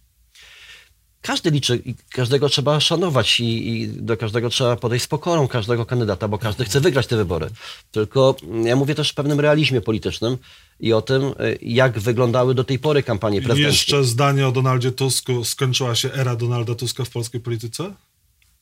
każdy 1.24 1.52
liczy 1.52 1.82
i 1.86 1.96
każdego 2.10 2.50
trzeba 2.50 2.80
szanować 2.80 3.40
i, 3.40 3.70
i, 3.70 3.88
do 3.88 4.18
każdego 4.18 4.50
trzeba 4.50 4.76
podejść 4.76 5.06
z 5.06 5.08
pokorą, 5.08 5.48
każdego 5.48 5.86
kandydata, 5.86 6.28
bo 6.28 6.38
każdy 6.38 6.66
chce 6.66 6.82
wygrać 6.82 7.08
te 7.08 7.18
wybory. 7.18 7.50
Tylko 7.92 8.36
ja 8.64 8.76
mówię 8.76 8.96
też 8.96 9.12
w 9.12 9.14
pewnym 9.14 9.40
realizmie 9.40 9.82
politycznym 9.82 10.38
i 10.80 10.94
o 10.94 11.02
tym, 11.02 11.22
jak 11.62 12.00
wyglądały 12.00 12.56
do 12.56 12.64
tej 12.64 12.80
pory 12.80 13.04
kampanie 13.04 13.42
prezydenckie. 13.42 13.68
Jeszcze 13.68 14.04
zdanie 14.04 14.48
o 14.48 14.52
Donaldzie 14.52 14.92
Tusku. 14.92 15.44
Skończyła 15.44 15.96
się 15.96 16.14
era 16.14 16.36
Donalda 16.36 16.76
Tuska 16.76 17.06
w 17.06 17.10
polskiej 17.10 17.42
polityce? 17.42 17.94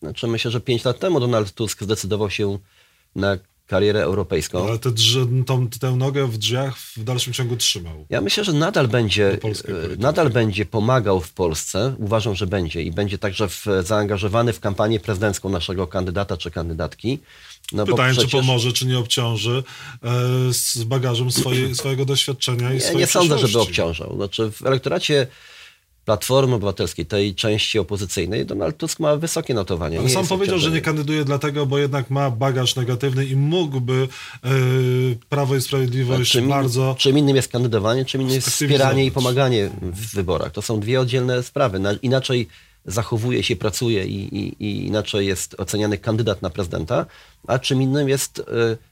Znaczy 0.01 0.27
myślę, 0.27 0.51
że 0.51 0.62
pięć 0.62 0.84
lat 0.84 1.00
temu 1.00 1.20
Donald 1.20 1.53
Tusk 1.53 1.84
zdecydował 1.84 2.30
się 2.30 2.60
na 3.15 3.38
karierę 3.72 4.04
europejską. 4.04 4.68
Ale 4.68 4.80
te 4.80 4.92
tą, 5.46 5.68
tę 5.68 5.92
nogę 5.92 6.28
w 6.28 6.38
drzwiach 6.38 6.78
w 6.78 7.04
dalszym 7.04 7.34
ciągu 7.34 7.58
trzymał. 7.58 8.06
Ja 8.10 8.22
myślę, 8.22 8.44
że 8.44 8.54
nadal 8.54 8.88
będzie, 8.88 9.34
e, 9.34 9.38
nadal 9.98 10.30
będzie 10.30 10.66
pomagał 10.66 11.22
w 11.22 11.34
Polsce. 11.34 11.96
Uważam, 11.98 12.36
że 12.36 12.48
będzie 12.48 12.82
i 12.84 12.92
będzie 12.92 13.18
także 13.18 13.48
w, 13.48 13.66
zaangażowany 13.84 14.54
w 14.54 14.60
kampanię 14.60 15.00
prezydencką 15.00 15.50
naszego 15.50 15.88
kandydata 15.88 16.38
czy 16.38 16.51
kandydatki. 16.51 17.20
No 17.72 17.86
Pytanie, 17.86 18.13
przecież... 18.13 18.32
czy 18.32 18.38
pomoże, 18.38 18.74
czy 18.74 18.86
nie 18.86 19.00
obciąży 19.00 19.63
e, 20.04 20.10
z 20.54 20.84
bagażem 20.84 21.32
swojej, 21.32 21.75
swojego 21.75 22.06
doświadczenia 22.06 22.72
i 22.72 22.74
nie, 22.74 22.82
swojej 22.82 23.00
Nie 23.00 23.08
sądzę, 23.08 23.38
żeby 23.38 23.60
obciążał. 23.60 24.16
Znaczy 24.16 24.51
w 24.51 24.66
elektoracie 24.66 25.28
Platformy 26.05 26.55
Obywatelskiej, 26.55 27.05
tej 27.05 27.36
części 27.36 27.79
opozycyjnej, 27.79 28.46
Donald 28.46 28.77
Tusk 28.77 29.00
ma 29.00 29.15
wysokie 29.15 29.53
notowanie. 29.53 30.00
Ale 30.00 30.10
sam 30.10 30.27
powiedział, 30.27 30.60
że 30.60 30.72
nie 30.72 30.81
kandyduje 30.81 31.25
dlatego, 31.25 31.65
bo 31.65 31.77
jednak 31.77 32.10
ma 32.10 32.31
bagaż 32.31 32.75
negatywny 32.75 33.25
i 33.25 33.36
mógłby 33.36 34.08
yy, 34.43 35.17
Prawo 35.29 35.55
i 35.55 35.62
Sprawiedliwość 35.62 36.31
czym, 36.31 36.50
bardzo... 36.50 36.96
Czym 36.98 37.17
innym 37.17 37.36
jest 37.36 37.51
kandydowanie, 37.51 38.05
czym 38.05 38.22
innym 38.22 38.36
jest 38.36 38.50
wspieranie 38.50 39.05
i 39.05 39.12
pomaganie 39.12 39.70
w 39.81 40.15
wyborach. 40.15 40.51
To 40.51 40.62
są 40.62 40.79
dwie 40.79 41.01
oddzielne 41.01 41.43
sprawy. 41.43 41.81
Inaczej 42.01 42.48
zachowuje 42.86 43.43
się, 43.43 43.55
pracuje 43.55 44.05
i, 44.05 44.38
i, 44.38 44.65
i 44.65 44.88
inaczej 44.88 45.27
jest 45.27 45.55
oceniany 45.60 45.98
kandydat 45.98 46.41
na 46.41 46.50
prezydenta, 46.50 47.05
a 47.48 47.60
czym 47.60 47.81
innym 47.81 48.10
jest 48.10 48.39
y, 48.39 48.43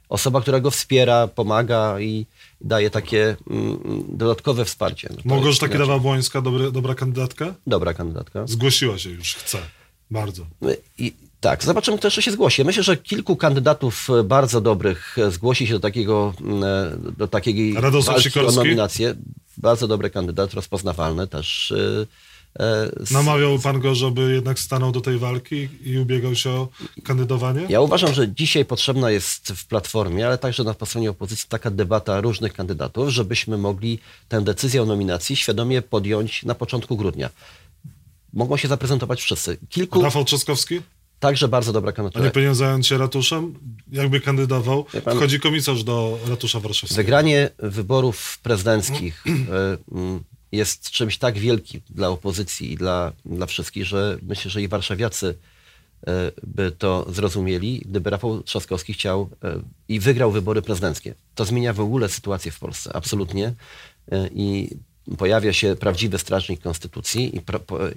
osoba, 0.09 0.41
która 0.41 0.59
go 0.59 0.71
wspiera, 0.71 1.27
pomaga 1.27 1.99
i 1.99 2.25
daje 2.61 2.89
takie 2.89 3.35
mm, 3.49 3.79
dodatkowe 4.09 4.65
wsparcie. 4.65 5.09
No 5.11 5.35
Mogło, 5.35 5.51
że 5.51 5.69
Kidawa 5.69 5.99
Błońska 5.99 6.41
dobry, 6.41 6.71
dobra 6.71 6.95
kandydatka? 6.95 7.53
Dobra 7.67 7.93
kandydatka. 7.93 8.47
Zgłosiła 8.47 8.97
się 8.97 9.09
już, 9.09 9.35
chce. 9.35 9.57
Bardzo. 10.11 10.45
I, 10.97 11.13
tak, 11.39 11.63
zobaczymy, 11.63 11.97
kto 11.97 12.07
jeszcze 12.07 12.21
się 12.21 12.31
zgłosi. 12.31 12.63
Myślę, 12.63 12.83
że 12.83 12.97
kilku 12.97 13.35
kandydatów 13.35 14.07
bardzo 14.23 14.61
dobrych 14.61 15.15
zgłosi 15.29 15.67
się 15.67 15.73
do 15.73 15.79
takiego, 15.79 16.33
mm, 16.41 16.63
do 17.17 17.27
takiej 17.27 17.73
Radosław 17.73 18.15
walki 18.15 18.29
Sikorski. 18.29 18.59
o 18.59 18.63
nominację. 18.63 19.15
Bardzo 19.57 19.87
dobry 19.87 20.09
kandydat, 20.09 20.53
rozpoznawalny 20.53 21.27
też. 21.27 21.73
E, 22.59 22.91
Namawiał 23.11 23.59
pan 23.59 23.79
go, 23.79 23.95
żeby 23.95 24.33
jednak 24.33 24.59
stanął 24.59 24.91
do 24.91 25.01
tej 25.01 25.17
walki 25.17 25.69
i 25.83 25.97
ubiegał 25.97 26.35
się 26.35 26.49
o 26.49 26.69
kandydowanie? 27.03 27.65
Ja 27.69 27.81
uważam, 27.81 28.13
że 28.13 28.33
dzisiaj 28.33 28.65
potrzebna 28.65 29.11
jest 29.11 29.51
w 29.51 29.67
Platformie, 29.67 30.27
ale 30.27 30.37
także 30.37 30.63
na 30.63 30.73
stronie 30.85 31.09
opozycji 31.09 31.49
taka 31.49 31.71
debata 31.71 32.21
różnych 32.21 32.53
kandydatów, 32.53 33.09
żebyśmy 33.09 33.57
mogli 33.57 33.99
tę 34.27 34.41
decyzję 34.41 34.81
o 34.81 34.85
nominacji 34.85 35.35
świadomie 35.35 35.81
podjąć 35.81 36.43
na 36.43 36.55
początku 36.55 36.97
grudnia. 36.97 37.29
Mogą 38.33 38.57
się 38.57 38.67
zaprezentować 38.67 39.21
wszyscy. 39.21 39.57
Kilku... 39.69 40.01
Rafał 40.01 40.25
Trzaskowski? 40.25 40.81
Także 41.19 41.47
bardzo 41.47 41.73
dobra 41.73 41.91
kandydatura. 41.91 42.23
A 42.23 42.27
nie 42.27 42.31
powinien 42.31 42.55
zająć 42.55 42.87
się 42.87 42.97
ratuszem? 42.97 43.53
Jakby 43.91 44.21
kandydował, 44.21 44.85
pan, 45.05 45.17
wchodzi 45.17 45.39
komisarz 45.39 45.83
do 45.83 46.19
ratusza 46.29 46.59
warszawskiego. 46.59 47.03
Wygranie 47.03 47.49
wyborów 47.59 48.39
prezydenckich 48.43 49.23
e, 49.27 49.77
jest 50.51 50.91
czymś 50.91 51.17
tak 51.17 51.37
wielkim 51.37 51.81
dla 51.89 52.09
opozycji 52.09 52.71
i 52.71 52.75
dla, 52.75 53.13
dla 53.25 53.45
wszystkich, 53.45 53.85
że 53.85 54.17
myślę, 54.21 54.51
że 54.51 54.61
i 54.61 54.67
warszawiacy 54.67 55.37
e, 56.07 56.31
by 56.43 56.71
to 56.71 57.05
zrozumieli, 57.09 57.81
gdyby 57.85 58.09
Rafał 58.09 58.43
Trzaskowski 58.43 58.93
chciał 58.93 59.29
e, 59.43 59.61
i 59.87 59.99
wygrał 59.99 60.31
wybory 60.31 60.61
prezydenckie. 60.61 61.15
To 61.35 61.45
zmienia 61.45 61.73
w 61.73 61.79
ogóle 61.79 62.09
sytuację 62.09 62.51
w 62.51 62.59
Polsce, 62.59 62.95
absolutnie. 62.95 63.53
E, 64.11 64.29
I 64.35 64.69
pojawia 65.17 65.53
się 65.53 65.75
prawdziwy 65.75 66.17
strażnik 66.17 66.61
konstytucji 66.61 67.35
i, 67.35 67.41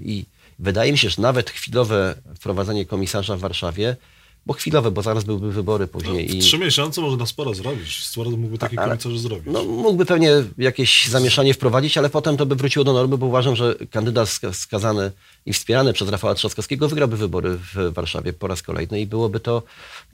i 0.05 0.27
wydaje 0.59 0.93
mi 0.93 0.99
się, 0.99 1.11
że 1.11 1.23
nawet 1.23 1.51
chwilowe 1.51 2.15
wprowadzenie 2.35 2.87
komisarza 2.87 3.37
w 3.37 3.41
Warszawie 3.41 3.97
bo 4.47 4.53
chwilowe, 4.53 4.91
bo 4.91 5.03
zaraz 5.03 5.25
byłyby 5.25 5.53
wybory 5.53 5.87
później. 5.87 6.29
No, 6.29 6.35
i... 6.35 6.39
Trzy 6.39 6.59
miesiące 6.59 7.01
można 7.01 7.27
sporo 7.27 7.55
zrobić. 7.55 8.05
Sporo 8.05 8.31
mógłby 8.31 8.59
taki 8.59 8.79
ale, 8.79 8.89
komisarz 8.89 9.19
zrobić. 9.19 9.47
No, 9.47 9.65
mógłby 9.65 10.07
pewnie 10.07 10.31
jakieś 10.59 11.09
zamieszanie 11.09 11.55
wprowadzić, 11.55 11.99
ale 11.99 12.11
potem 12.11 12.37
to 12.37 12.47
by 12.47 12.55
wróciło 12.55 12.85
do 12.85 12.93
normy, 12.93 13.19
bo 13.19 13.27
uważam, 13.27 13.57
że 13.57 13.75
kandydat 13.91 14.41
skazany 14.53 15.13
i 15.47 15.53
wspierany 15.53 15.93
przez 15.93 16.09
Rafała 16.09 16.35
Trzaskowskiego 16.35 16.89
wygrałby 16.89 17.17
wybory 17.17 17.59
w 17.75 17.93
Warszawie 17.95 18.33
po 18.33 18.47
raz 18.47 18.63
kolejny 18.63 19.01
i 19.01 19.07
byłoby 19.07 19.41
to, 19.41 19.63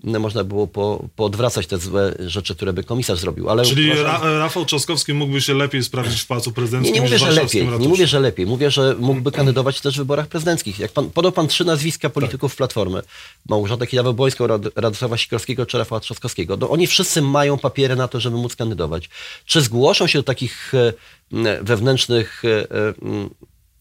no, 0.04 0.18
można 0.18 0.44
było 0.44 0.66
po, 0.66 1.04
poodwracać 1.16 1.66
te 1.66 1.78
złe 1.78 2.14
rzeczy, 2.18 2.54
które 2.54 2.72
by 2.72 2.84
komisarz 2.84 3.18
zrobił. 3.18 3.50
Ale 3.50 3.64
Czyli 3.64 3.86
uważam... 3.86 4.22
Ra 4.22 4.38
Rafał 4.38 4.64
Trzaskowski 4.64 5.14
mógłby 5.14 5.40
się 5.40 5.54
lepiej 5.54 5.84
sprawdzić 5.84 6.20
w 6.20 6.26
Pałacu 6.26 6.52
Prezydenckim 6.52 6.94
Nie, 6.94 7.00
nie 7.00 7.06
mówię, 7.06 7.18
że 7.18 7.30
lepiej, 7.30 7.68
nie 7.78 7.88
mówię, 7.88 8.06
że 8.06 8.20
lepiej. 8.20 8.46
Mówię, 8.46 8.70
że 8.70 8.96
mógłby 8.98 9.32
kandydować 9.32 9.80
też 9.80 9.94
w 9.94 9.98
wyborach 9.98 10.26
prezydenckich. 10.26 10.78
Jak 10.78 10.92
pan, 10.92 11.10
podał 11.10 11.32
pan 11.32 11.48
trzy 11.48 11.64
nazwiska 11.64 12.10
polityków 12.10 12.52
tak. 12.52 12.56
Platformy. 12.56 13.02
Małgorzatę 13.48 13.86
Kidawa-Błońską, 14.18 14.46
Rad 14.46 14.62
Radosława 14.76 15.16
Sikorskiego 15.16 15.66
czy 15.66 15.78
Rafała 15.78 16.00
Trzaskowskiego. 16.00 16.56
No, 16.56 16.70
oni 16.70 16.86
wszyscy 16.86 17.22
mają 17.22 17.58
papiery 17.58 17.96
na 17.96 18.08
to, 18.08 18.20
żeby 18.20 18.36
móc 18.36 18.56
kandydować. 18.56 19.08
Czy 19.44 19.60
zgłoszą 19.60 20.06
się 20.06 20.18
do 20.18 20.22
takich 20.22 20.72
e, 20.74 20.92
wewnętrznych 21.62 22.42
e, 22.44 22.68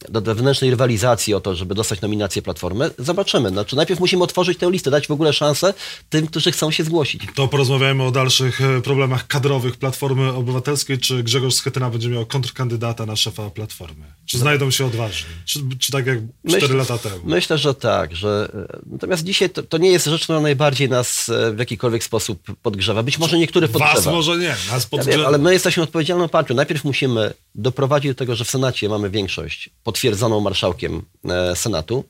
do 0.09 0.21
wewnętrznej 0.21 0.69
rywalizacji 0.69 1.33
o 1.33 1.39
to, 1.39 1.55
żeby 1.55 1.75
dostać 1.75 2.01
nominację 2.01 2.41
Platformy, 2.41 2.91
zobaczymy. 2.99 3.49
Znaczy 3.49 3.75
najpierw 3.75 3.99
musimy 3.99 4.23
otworzyć 4.23 4.57
tę 4.57 4.71
listę, 4.71 4.91
dać 4.91 5.07
w 5.07 5.11
ogóle 5.11 5.33
szansę 5.33 5.73
tym, 6.09 6.27
którzy 6.27 6.51
chcą 6.51 6.71
się 6.71 6.83
zgłosić. 6.83 7.21
To 7.35 7.47
porozmawiajmy 7.47 8.03
o 8.03 8.11
dalszych 8.11 8.61
e, 8.61 8.81
problemach 8.81 9.27
kadrowych 9.27 9.77
Platformy 9.77 10.33
Obywatelskiej. 10.33 10.97
Czy 10.97 11.23
Grzegorz 11.23 11.53
Schetyna 11.53 11.89
będzie 11.89 12.09
miał 12.09 12.25
kontrkandydata 12.25 13.05
na 13.05 13.15
szefa 13.15 13.49
Platformy? 13.49 14.05
Czy 14.25 14.37
znajdą 14.37 14.71
się 14.71 14.85
odważni? 14.85 15.29
Czy, 15.45 15.59
czy 15.79 15.91
tak 15.91 16.05
jak 16.05 16.19
cztery 16.47 16.73
lata 16.73 16.97
temu? 16.97 17.19
Myślę, 17.23 17.57
że 17.57 17.73
tak. 17.73 18.15
Że... 18.15 18.51
E, 18.73 18.79
natomiast 18.85 19.23
dzisiaj 19.23 19.49
to, 19.49 19.63
to, 19.63 19.77
nie 19.77 19.91
jest 19.91 20.05
rzecz, 20.05 20.23
która 20.23 20.39
najbardziej 20.39 20.89
nas 20.89 21.29
e, 21.29 21.51
w 21.51 21.59
jakikolwiek 21.59 22.03
sposób 22.03 22.41
podgrzewa. 22.61 23.03
Być 23.03 23.17
może 23.17 23.37
niektórych 23.37 23.71
podgrzewa. 23.71 24.01
Was 24.01 24.05
może 24.05 24.37
nie, 24.37 24.55
nas 24.71 24.85
podgrzewa. 24.85 25.11
Ja 25.11 25.17
wiem, 25.17 25.27
ale 25.27 25.37
my 25.37 25.53
jesteśmy 25.53 25.83
odpowiedzialną 25.83 26.29
partią. 26.29 26.55
Najpierw 26.55 26.83
musimy 26.83 27.33
doprowadzić 27.55 28.11
do 28.11 28.15
tego, 28.15 28.35
że 28.35 28.45
w 28.45 28.49
Senacie 28.49 28.89
mamy 28.89 29.09
większość 29.09 29.69
potwierdzoną 29.97 30.41
marszałkiem 30.41 31.01
e, 31.25 31.55
Senatu. 31.55 32.03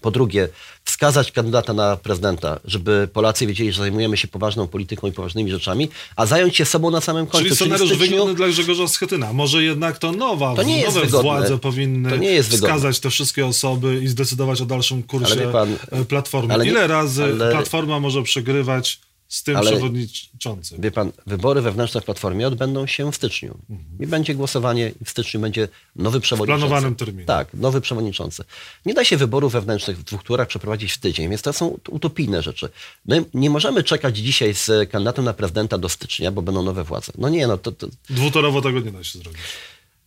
Po 0.00 0.10
drugie, 0.10 0.48
wskazać 0.84 1.32
kandydata 1.32 1.72
na 1.72 1.96
prezydenta, 1.96 2.60
żeby 2.64 3.08
Polacy 3.12 3.46
wiedzieli, 3.46 3.72
że 3.72 3.82
zajmujemy 3.82 4.16
się 4.16 4.28
poważną 4.28 4.66
polityką 4.66 5.06
i 5.06 5.12
poważnymi 5.12 5.50
rzeczami, 5.50 5.88
a 6.16 6.26
zająć 6.26 6.56
się 6.56 6.64
sobą 6.64 6.90
na 6.90 7.00
samym 7.00 7.26
końcu. 7.26 7.44
Czyli 7.44 7.56
scenariusz 7.56 7.88
styczniu... 7.88 8.10
wygodny 8.10 8.34
dla 8.34 8.48
Grzegorza 8.48 8.88
Schetyna. 8.88 9.32
Może 9.32 9.62
jednak 9.62 9.98
to 9.98 10.12
nowa, 10.12 10.54
to 10.56 10.62
nie 10.62 10.76
jest 10.80 10.94
nowe 10.94 11.06
wygodne. 11.06 11.30
władze 11.30 11.58
powinny 11.58 12.10
to 12.10 12.16
nie 12.16 12.30
jest 12.30 12.50
wskazać 12.50 13.00
te 13.00 13.10
wszystkie 13.10 13.46
osoby 13.46 14.00
i 14.02 14.08
zdecydować 14.08 14.60
o 14.60 14.66
dalszym 14.66 15.02
kursie 15.02 15.48
pan, 15.52 15.76
e, 15.90 16.04
Platformy. 16.04 16.54
Ile 16.54 16.64
nie, 16.64 16.86
razy 16.86 17.24
ale... 17.24 17.50
Platforma 17.50 18.00
może 18.00 18.22
przegrywać 18.22 19.00
z 19.28 19.42
tym 19.42 19.56
Ale, 19.56 19.70
przewodniczącym. 19.70 20.80
Wie 20.80 20.90
pan, 20.90 21.12
wybory 21.26 21.60
wewnętrzne 21.60 22.00
w 22.00 22.04
Platformie 22.04 22.48
odbędą 22.48 22.86
się 22.86 23.12
w 23.12 23.16
styczniu. 23.16 23.58
Mhm. 23.70 23.98
I 24.00 24.06
będzie 24.06 24.34
głosowanie 24.34 24.92
i 25.00 25.04
w 25.04 25.10
styczniu 25.10 25.40
będzie 25.40 25.68
nowy 25.96 26.20
przewodniczący. 26.20 26.66
W 26.66 26.68
planowanym 26.68 26.94
terminie. 26.94 27.24
Tak, 27.24 27.54
nowy 27.54 27.80
przewodniczący. 27.80 28.44
Nie 28.86 28.94
da 28.94 29.04
się 29.04 29.16
wyborów 29.16 29.52
wewnętrznych 29.52 29.98
w 29.98 30.04
dwóch 30.04 30.22
turach 30.22 30.48
przeprowadzić 30.48 30.92
w 30.92 30.98
tydzień, 30.98 31.28
więc 31.28 31.42
to 31.42 31.52
są 31.52 31.78
utopijne 31.88 32.42
rzeczy. 32.42 32.68
My 33.06 33.24
nie 33.34 33.50
możemy 33.50 33.82
czekać 33.82 34.16
dzisiaj 34.16 34.54
z 34.54 34.90
kandydatem 34.90 35.24
na 35.24 35.32
prezydenta 35.32 35.78
do 35.78 35.88
stycznia, 35.88 36.30
bo 36.30 36.42
będą 36.42 36.62
nowe 36.62 36.84
władze. 36.84 37.12
No 37.18 37.28
nie, 37.28 37.46
no 37.46 37.58
to... 37.58 37.72
to... 37.72 37.86
Dwutorowo 38.10 38.62
tego 38.62 38.80
nie 38.80 38.92
da 38.92 39.04
się 39.04 39.18
zrobić. 39.18 39.40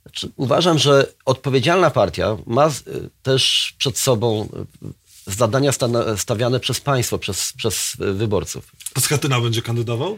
Znaczy, 0.02 0.30
uważam, 0.36 0.80
że 0.80 1.14
odpowiedzialna 1.26 1.92
partia 1.92 2.38
ma 2.46 2.72
też 3.24 3.74
przed 3.78 3.98
sobą 3.98 4.50
zadania 5.28 5.72
stawiane 6.18 6.60
przez 6.60 6.82
państwo, 6.82 7.18
przez, 7.18 7.54
przez 7.58 7.98
wyborców. 8.00 8.72
A 8.96 9.00
Skatyna 9.00 9.42
będzie 9.42 9.62
kandydował? 9.62 10.18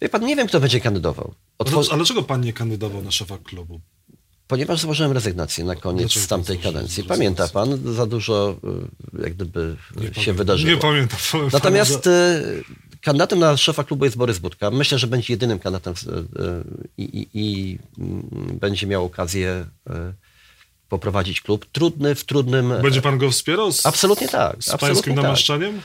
Wie 0.00 0.08
pan, 0.08 0.26
nie 0.26 0.36
wiem, 0.36 0.48
kto 0.48 0.60
będzie 0.60 0.80
kandydował. 0.80 1.34
Otwor... 1.58 1.84
Ale 1.88 1.96
dlaczego 1.96 2.22
pan 2.22 2.40
nie 2.40 2.52
kandydował 2.52 3.02
na 3.02 3.10
szefa 3.10 3.38
klubu? 3.38 3.80
Ponieważ 4.46 4.80
złożyłem 4.80 5.12
rezygnację 5.12 5.64
na 5.64 5.76
koniec 5.76 6.02
Dlaczego 6.02 6.26
tamtej 6.26 6.58
kadencji. 6.58 7.04
Pamięta 7.04 7.48
pan, 7.48 7.94
za 7.94 8.06
dużo 8.06 8.56
y, 9.14 9.22
jak 9.22 9.34
gdyby 9.34 9.76
nie 9.96 10.22
się 10.22 10.32
wydarzyło. 10.32 10.74
Nie 10.74 10.80
pamiętam. 10.80 11.18
Natomiast 11.52 12.06
y, 12.06 12.64
kandydatem 13.00 13.38
na 13.38 13.56
szefa 13.56 13.84
klubu 13.84 14.04
jest 14.04 14.16
Borys 14.16 14.38
Budka. 14.38 14.70
Myślę, 14.70 14.98
że 14.98 15.06
będzie 15.06 15.32
jedynym 15.32 15.58
kandydatem 15.58 15.94
y, 15.94 16.24
i, 16.98 17.02
i, 17.02 17.28
i 17.34 17.78
mm, 17.98 18.58
będzie 18.60 18.86
miał 18.86 19.04
okazję 19.04 19.66
poprowadzić 20.92 21.40
klub. 21.40 21.66
Trudny, 21.72 22.14
w 22.14 22.24
trudnym... 22.24 22.74
Będzie 22.82 23.02
pan 23.02 23.18
go 23.18 23.30
wspierał? 23.30 23.72
Z, 23.72 23.86
absolutnie 23.86 24.28
tak. 24.28 24.56
Z 24.64 24.68
absolutnie 24.68 24.88
pańskim 24.88 25.14
tak. 25.14 25.22
namaszczeniem? 25.22 25.80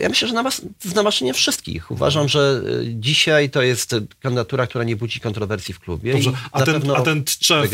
Ja 0.00 0.08
myślę, 0.08 0.28
że 0.28 0.34
namas 0.34 0.62
z 0.80 0.94
namaszczeniem 0.94 1.34
wszystkich. 1.34 1.90
Uważam, 1.90 2.28
że 2.28 2.62
e, 2.66 2.84
dzisiaj 2.84 3.50
to 3.50 3.62
jest 3.62 3.94
kandydatura, 4.20 4.66
która 4.66 4.84
nie 4.84 4.96
budzi 4.96 5.20
kontrowersji 5.20 5.74
w 5.74 5.80
klubie. 5.80 6.12
Dobrze, 6.12 6.32
a 6.52 6.62
ten, 6.62 6.90
a 6.90 7.00
ten 7.02 7.24
Tczew, 7.24 7.70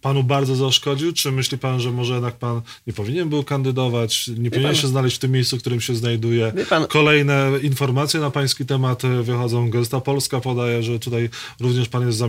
panu 0.00 0.22
bardzo 0.22 0.56
zaszkodził? 0.56 1.12
Czy 1.12 1.32
myśli 1.32 1.58
pan, 1.58 1.80
że 1.80 1.90
może 1.90 2.14
jednak 2.14 2.36
pan 2.36 2.62
nie 2.86 2.92
powinien 2.92 3.28
był 3.28 3.44
kandydować, 3.44 4.28
nie 4.28 4.50
powinien 4.50 4.72
pan, 4.72 4.80
się 4.80 4.88
znaleźć 4.88 5.16
w 5.16 5.18
tym 5.18 5.30
miejscu, 5.30 5.56
w 5.56 5.60
którym 5.60 5.80
się 5.80 5.94
znajduje? 5.94 6.52
Pan, 6.68 6.86
Kolejne 6.86 7.50
informacje 7.62 8.20
na 8.20 8.30
pański 8.30 8.66
temat 8.66 9.02
wychodzą. 9.22 9.70
Gazeta 9.70 10.00
Polska 10.00 10.40
podaje, 10.40 10.82
że 10.82 10.98
tutaj 10.98 11.30
również 11.60 11.88
pan 11.88 12.06
jest, 12.06 12.22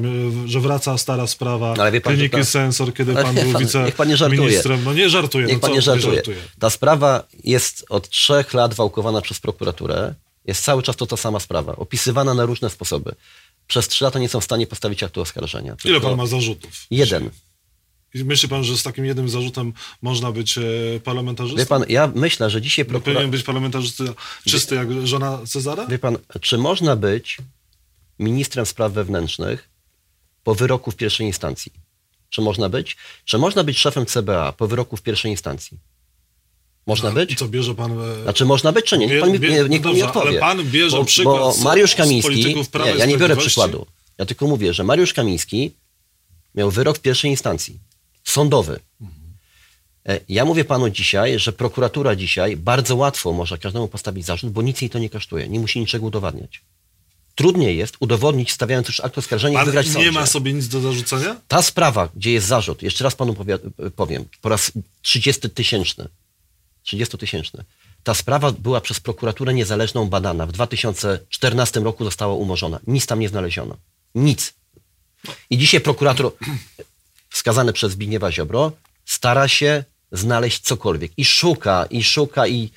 że 0.45 0.59
wraca 0.59 0.97
stara 0.97 1.27
sprawa 1.27 1.75
pan, 1.75 2.01
kliniki 2.01 2.37
to, 2.37 2.45
Sensor, 2.45 2.93
kiedy 2.93 3.13
pan 3.23 3.35
był 3.35 3.59
wiceministrem. 3.59 4.83
No 4.85 4.93
nie 4.93 5.09
żartuje. 5.09 5.45
Niech 5.45 5.55
no 5.55 5.59
pan 5.59 5.71
nie 5.71 5.81
żartuje. 5.81 6.09
nie 6.09 6.15
żartuje. 6.15 6.37
Ta 6.59 6.69
sprawa 6.69 7.23
jest 7.43 7.85
od 7.89 8.09
trzech 8.09 8.53
lat 8.53 8.73
wałkowana 8.73 9.21
przez 9.21 9.39
prokuraturę. 9.39 10.13
Jest 10.45 10.63
cały 10.63 10.83
czas 10.83 10.95
to 10.95 11.05
ta 11.05 11.17
sama 11.17 11.39
sprawa, 11.39 11.75
opisywana 11.75 12.33
na 12.33 12.45
różne 12.45 12.69
sposoby. 12.69 13.15
Przez 13.67 13.87
trzy 13.87 14.03
lata 14.03 14.19
nie 14.19 14.29
są 14.29 14.39
w 14.39 14.43
stanie 14.43 14.67
postawić 14.67 15.03
aktu 15.03 15.21
oskarżenia. 15.21 15.75
Ile 15.85 16.01
pan 16.01 16.17
ma 16.17 16.25
zarzutów? 16.25 16.71
Jeden. 16.91 17.29
Myśli 18.15 18.49
pan, 18.49 18.63
że 18.63 18.77
z 18.77 18.83
takim 18.83 19.05
jednym 19.05 19.29
zarzutem 19.29 19.73
można 20.01 20.31
być 20.31 20.57
e, 20.57 20.61
parlamentarzystą? 21.03 21.59
Wie 21.59 21.65
pan, 21.65 21.85
ja 21.89 22.11
myślę, 22.15 22.49
że 22.49 22.61
dzisiaj 22.61 22.85
prokurator... 22.85 23.13
Powinien 23.13 23.31
być 23.31 23.43
parlamentarzysta 23.43 24.03
czysty 24.47 24.75
jak 24.75 25.07
żona 25.07 25.39
Cezara? 25.47 25.87
Wie 25.87 25.99
pan, 25.99 26.17
czy 26.41 26.57
można 26.57 26.95
być 26.95 27.37
ministrem 28.19 28.65
spraw 28.65 28.91
wewnętrznych 28.91 29.69
po 30.43 30.55
wyroku 30.55 30.91
w 30.91 30.95
pierwszej 30.95 31.27
instancji? 31.27 31.71
Czy 32.29 32.41
można 32.41 32.69
być? 32.69 32.97
Czy 33.25 33.37
można 33.37 33.63
być 33.63 33.77
szefem 33.77 34.05
CBA 34.05 34.51
po 34.51 34.67
wyroku 34.67 34.97
w 34.97 35.01
pierwszej 35.01 35.31
instancji? 35.31 35.77
Można 36.87 37.09
no, 37.09 37.15
być? 37.15 37.39
Co 37.39 37.47
bierze 37.47 37.75
pan... 37.75 37.93
Znaczy 38.23 38.45
można 38.45 38.71
być, 38.71 38.85
czy 38.85 38.97
nie? 38.97 39.07
Niech 39.07 39.21
pan 39.21 39.31
mi, 39.31 39.39
nie, 39.39 39.63
niech 39.69 39.83
no 39.83 39.93
mi 39.93 40.03
odpowie. 40.03 40.29
Ale 40.29 40.39
pan 40.39 40.63
bierze 40.63 40.97
bo, 40.97 41.05
przykład 41.05 41.37
bo 41.37 41.63
Mariusz 41.63 41.95
Kamiński... 41.95 42.55
Nie, 42.85 42.91
ja 42.97 43.05
nie 43.05 43.17
biorę 43.17 43.35
przykładu. 43.35 43.85
Ja 44.17 44.25
tylko 44.25 44.47
mówię, 44.47 44.73
że 44.73 44.83
Mariusz 44.83 45.13
Kamiński 45.13 45.71
miał 46.55 46.71
wyrok 46.71 46.97
w 46.97 47.01
pierwszej 47.01 47.31
instancji 47.31 47.79
sądowy. 48.29 48.79
E, 50.09 50.19
ja 50.29 50.45
mówię 50.45 50.65
panu 50.65 50.89
dzisiaj, 50.89 51.39
że 51.39 51.51
prokuratura 51.51 52.15
dzisiaj 52.15 52.57
bardzo 52.57 52.95
łatwo 52.95 53.33
może 53.33 53.57
każdemu 53.57 53.87
postawić 53.87 54.25
zarzut, 54.25 54.51
bo 54.51 54.61
nic 54.61 54.81
jej 54.81 54.89
to 54.89 54.99
nie 54.99 55.09
kosztuje. 55.09 55.47
Nie 55.47 55.59
musi 55.59 55.79
niczego 55.79 56.05
udowadniać. 56.05 56.61
Trudniej 57.35 57.77
jest 57.77 57.95
udowodnić, 57.99 58.51
stawiając 58.51 58.87
już 58.87 58.99
akt 58.99 59.17
oskarżenia 59.17 59.63
i 59.63 59.65
wygrać 59.65 59.87
nie 59.87 59.93
sądzie. 59.93 60.11
ma 60.11 60.25
sobie 60.25 60.53
nic 60.53 60.67
do 60.67 60.81
zarzucenia? 60.81 61.35
Ta 61.47 61.61
sprawa, 61.61 62.09
gdzie 62.15 62.31
jest 62.31 62.47
zarzut, 62.47 62.83
jeszcze 62.83 63.03
raz 63.03 63.15
panu 63.15 63.35
powiem, 63.95 64.25
po 64.41 64.49
raz 64.49 64.71
30 65.01 65.49
tysięczny, 65.49 66.07
30 66.83 67.17
tysięczny, 67.17 67.63
ta 68.03 68.13
sprawa 68.13 68.51
była 68.51 68.81
przez 68.81 68.99
prokuraturę 68.99 69.53
niezależną 69.53 70.09
badana. 70.09 70.45
W 70.45 70.51
2014 70.51 71.79
roku 71.79 72.03
została 72.03 72.33
umorzona. 72.33 72.79
Nic 72.87 73.05
tam 73.05 73.19
nie 73.19 73.29
znaleziono. 73.29 73.77
Nic. 74.15 74.53
I 75.49 75.57
dzisiaj 75.57 75.81
prokurator 75.81 76.31
wskazany 77.29 77.73
przez 77.73 77.91
Zbigniewa 77.91 78.31
Ziobro, 78.31 78.71
stara 79.05 79.47
się 79.47 79.83
znaleźć 80.11 80.61
cokolwiek. 80.61 81.11
I 81.17 81.25
szuka, 81.25 81.85
i 81.89 82.03
szuka, 82.03 82.47
i 82.47 82.69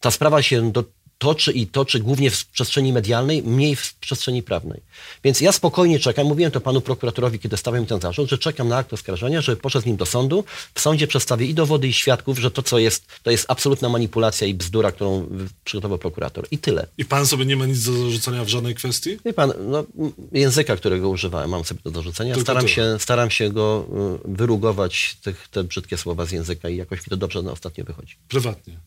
ta 0.00 0.10
sprawa 0.10 0.42
się 0.42 0.72
do, 0.72 0.84
toczy 1.18 1.52
i 1.52 1.66
toczy 1.66 2.00
głównie 2.00 2.30
w 2.30 2.46
przestrzeni 2.46 2.92
medialnej, 2.92 3.42
mniej 3.42 3.76
w 3.76 3.94
przestrzeni 3.94 4.42
prawnej. 4.42 4.80
Więc 5.24 5.40
ja 5.40 5.52
spokojnie 5.52 5.98
czekam, 5.98 6.26
mówiłem 6.26 6.52
to 6.52 6.60
panu 6.60 6.80
prokuratorowi, 6.80 7.38
kiedy 7.38 7.56
stawiam 7.56 7.86
ten 7.86 8.00
zarzut, 8.00 8.30
że 8.30 8.38
czekam 8.38 8.68
na 8.68 8.76
akt 8.76 8.92
oskarżenia, 8.92 9.40
żeby 9.40 9.56
poszedł 9.56 9.82
z 9.82 9.86
nim 9.86 9.96
do 9.96 10.06
sądu, 10.06 10.44
w 10.74 10.80
sądzie 10.80 11.06
przedstawię 11.06 11.46
i 11.46 11.54
dowody, 11.54 11.88
i 11.88 11.92
świadków, 11.92 12.38
że 12.38 12.50
to, 12.50 12.62
co 12.62 12.78
jest, 12.78 13.06
to 13.22 13.30
jest 13.30 13.44
absolutna 13.48 13.88
manipulacja 13.88 14.46
i 14.46 14.54
bzdura, 14.54 14.92
którą 14.92 15.28
przygotował 15.64 15.98
prokurator. 15.98 16.46
I 16.50 16.58
tyle. 16.58 16.86
I 16.98 17.04
pan 17.04 17.26
sobie 17.26 17.44
nie 17.44 17.56
ma 17.56 17.66
nic 17.66 17.84
do 17.84 17.92
zarzucenia 17.92 18.44
w 18.44 18.48
żadnej 18.48 18.74
kwestii? 18.74 19.18
Wie 19.24 19.32
pan, 19.32 19.52
no, 19.66 19.84
języka, 20.32 20.76
którego 20.76 21.08
używałem, 21.08 21.50
mam 21.50 21.64
sobie 21.64 21.80
do 21.84 21.90
zarzucenia. 21.90 22.40
staram 22.40 22.68
się, 22.68 22.96
staram 22.98 23.30
się 23.30 23.50
go 23.50 23.86
y, 24.24 24.28
wyrugować, 24.36 25.16
tych, 25.22 25.48
te 25.48 25.64
brzydkie 25.64 25.96
słowa 25.96 26.26
z 26.26 26.32
języka 26.32 26.68
i 26.68 26.76
jakoś 26.76 26.98
mi 26.98 27.06
to 27.10 27.16
dobrze 27.16 27.42
na 27.42 27.52
ostatnio 27.52 27.84
wychodzi. 27.84 28.16
Prywatnie? 28.28 28.78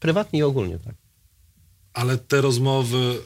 Prywatnie 0.00 0.40
i 0.40 0.42
ogólnie, 0.42 0.78
tak. 0.78 0.94
Ale 1.92 2.18
te 2.18 2.40
rozmowy 2.40 3.18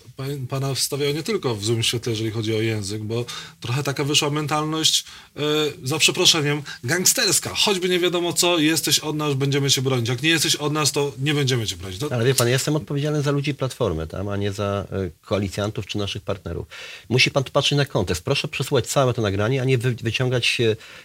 pana 0.49 0.75
wstawiają 0.75 1.15
nie 1.15 1.23
tylko 1.23 1.55
w 1.57 1.65
złym 1.65 1.83
świetle, 1.83 2.13
jeżeli 2.13 2.31
chodzi 2.31 2.57
o 2.57 2.61
język, 2.61 3.03
bo 3.03 3.25
trochę 3.61 3.83
taka 3.83 4.05
wyszła 4.05 4.31
mentalność, 4.31 5.05
yy, 5.37 5.43
za 5.83 5.99
przeproszeniem, 5.99 6.63
gangsterska. 6.85 7.51
Choćby 7.55 7.89
nie 7.89 7.99
wiadomo 7.99 8.33
co, 8.33 8.59
jesteś 8.59 8.99
od 8.99 9.17
nas, 9.17 9.35
będziemy 9.35 9.71
cię 9.71 9.83
bronić. 9.83 10.09
Jak 10.09 10.23
nie 10.23 10.31
jesteś 10.31 10.57
od 10.57 10.73
nas, 10.73 10.93
to 10.93 11.13
nie 11.19 11.35
będziemy 11.35 11.67
cię 11.67 11.77
bronić. 11.77 12.03
Ale 12.11 12.25
wie 12.25 12.35
pan, 12.35 12.47
ja 12.47 12.53
jestem 12.53 12.77
odpowiedzialny 12.77 13.23
za 13.23 13.31
ludzi 13.31 13.55
Platformy, 13.55 14.07
tam, 14.07 14.29
a 14.29 14.37
nie 14.37 14.53
za 14.53 14.87
y, 15.07 15.11
koalicjantów 15.21 15.87
czy 15.87 15.99
naszych 15.99 16.23
partnerów. 16.23 16.67
Musi 17.09 17.31
pan 17.31 17.45
patrzeć 17.45 17.77
na 17.79 17.85
kontekst. 17.85 18.25
Proszę 18.25 18.49
przesłuchać 18.49 18.87
całe 18.87 19.15
to 19.15 19.23
nagranie, 19.23 19.63
a 19.63 19.65
nie 19.65 19.79
wy, 19.79 19.95
wyciągać 19.95 20.59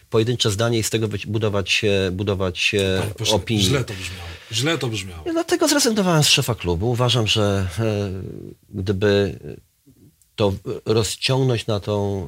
pojedyncze 0.09 0.51
zdanie 0.51 0.79
i 0.79 0.83
z 0.83 0.89
tego 0.89 1.07
budować, 1.27 1.81
budować 2.11 2.75
opinię. 3.31 3.63
Źle 3.63 3.83
to 3.83 3.93
brzmiało. 3.93 4.36
Źle 4.51 4.77
to 4.77 4.87
brzmiało. 4.87 5.23
Ja 5.25 5.33
dlatego 5.33 5.67
zrezygnowałem 5.67 6.23
z 6.23 6.27
szefa 6.27 6.55
klubu. 6.55 6.89
Uważam, 6.89 7.27
że 7.27 7.67
e, 7.79 8.09
gdyby 8.69 9.39
to 10.35 10.53
rozciągnąć 10.85 11.67
na 11.67 11.79
tą, 11.79 12.27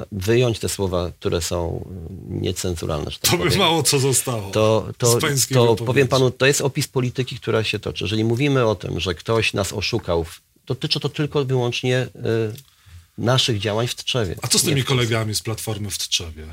e, 0.00 0.04
wyjąć 0.12 0.58
te 0.58 0.68
słowa, 0.68 1.10
które 1.18 1.40
są 1.40 1.84
niecenzuralne. 2.28 3.04
Tak 3.04 3.30
to 3.30 3.36
by 3.36 3.44
powiem, 3.44 3.58
mało 3.58 3.82
co 3.82 3.98
zostało. 3.98 4.50
To, 4.50 4.88
to, 4.98 5.18
to 5.52 5.76
powiem 5.76 6.08
panu, 6.08 6.30
to 6.30 6.46
jest 6.46 6.60
opis 6.60 6.88
polityki, 6.88 7.36
która 7.36 7.64
się 7.64 7.78
toczy. 7.78 8.04
Jeżeli 8.04 8.24
mówimy 8.24 8.66
o 8.66 8.74
tym, 8.74 9.00
że 9.00 9.14
ktoś 9.14 9.52
nas 9.52 9.72
oszukał, 9.72 10.26
dotyczy 10.66 11.00
to 11.00 11.08
tylko 11.08 11.44
wyłącznie 11.44 12.02
y, 12.02 12.08
naszych 13.18 13.58
działań 13.58 13.86
w 13.86 13.94
Tczewie. 13.94 14.36
A 14.42 14.48
co 14.48 14.58
z 14.58 14.62
tymi 14.62 14.84
kolegami 14.84 15.34
z 15.34 15.42
Platformy 15.42 15.90
w 15.90 15.98
Tczewie? 15.98 16.46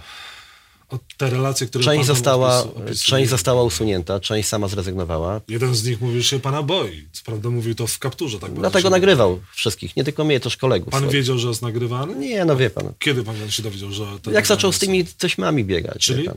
Te 1.17 1.29
relacje, 1.29 1.67
które 1.67 1.83
część 1.83 2.07
została, 2.07 2.63
część 3.03 3.29
została 3.29 3.63
usunięta, 3.63 4.19
część 4.19 4.49
sama 4.49 4.67
zrezygnowała. 4.67 5.41
Jeden 5.47 5.75
z 5.75 5.83
nich 5.83 6.01
mówił, 6.01 6.21
że 6.21 6.27
się 6.27 6.39
pana 6.39 6.63
boi. 6.63 7.07
Co 7.11 7.23
prawda 7.23 7.49
mówił 7.49 7.75
to 7.75 7.87
w 7.87 7.99
kapturze. 7.99 8.39
Tak 8.39 8.53
Dlatego 8.53 8.89
nagrywał 8.89 9.39
wszystkich, 9.55 9.95
nie 9.95 10.03
tylko 10.03 10.23
mnie, 10.23 10.39
też 10.39 10.57
kolegów. 10.57 10.91
Pan 10.91 10.99
swoich. 10.99 11.13
wiedział, 11.13 11.37
że 11.37 11.47
jest 11.47 11.61
nagrywany? 11.61 12.15
Nie, 12.15 12.45
no 12.45 12.55
wie 12.55 12.69
pan. 12.69 12.93
Kiedy 12.99 13.23
pan 13.23 13.51
się 13.51 13.63
dowiedział, 13.63 13.91
że... 13.91 14.05
Jak 14.31 14.47
zaczął 14.47 14.71
z 14.71 14.79
tymi 14.79 15.05
cośmami 15.05 15.65
biegać. 15.65 15.97
Czyli? 15.97 16.29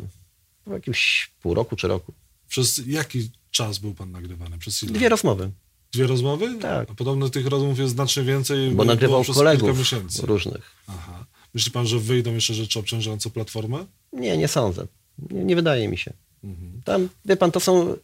W 0.66 0.72
jakimś 0.72 1.30
pół 1.42 1.54
roku 1.54 1.76
czy 1.76 1.88
roku. 1.88 2.12
Przez 2.48 2.80
jaki 2.86 3.30
czas 3.50 3.78
był 3.78 3.94
pan 3.94 4.10
nagrywany? 4.10 4.58
Przez 4.58 4.82
ile? 4.82 4.92
Dwie 4.92 5.08
rozmowy. 5.08 5.50
Dwie 5.92 6.06
rozmowy? 6.06 6.58
Tak. 6.60 6.90
A 6.90 6.94
podobno 6.94 7.28
tych 7.28 7.46
rozmów 7.46 7.78
jest 7.78 7.92
znacznie 7.92 8.22
więcej. 8.22 8.70
Bo 8.70 8.84
nagrywał 8.84 9.24
kolegów 9.24 9.92
różnych. 10.22 10.76
Aha. 10.86 11.24
Myśli 11.54 11.72
pan, 11.72 11.86
że 11.86 11.98
wyjdą 11.98 12.34
jeszcze 12.34 12.54
rzeczy 12.54 12.78
obciążające 12.78 13.30
platformę? 13.30 13.86
Nie, 14.12 14.36
nie 14.36 14.48
sądzę. 14.48 14.86
Nie, 15.30 15.44
nie 15.44 15.56
wydaje 15.56 15.88
mi 15.88 15.98
się. 15.98 16.12
Mhm. 16.44 16.82
Tam, 16.84 17.08
wie 17.24 17.36
pan, 17.36 17.52
to 17.52 17.60
są 17.60 17.96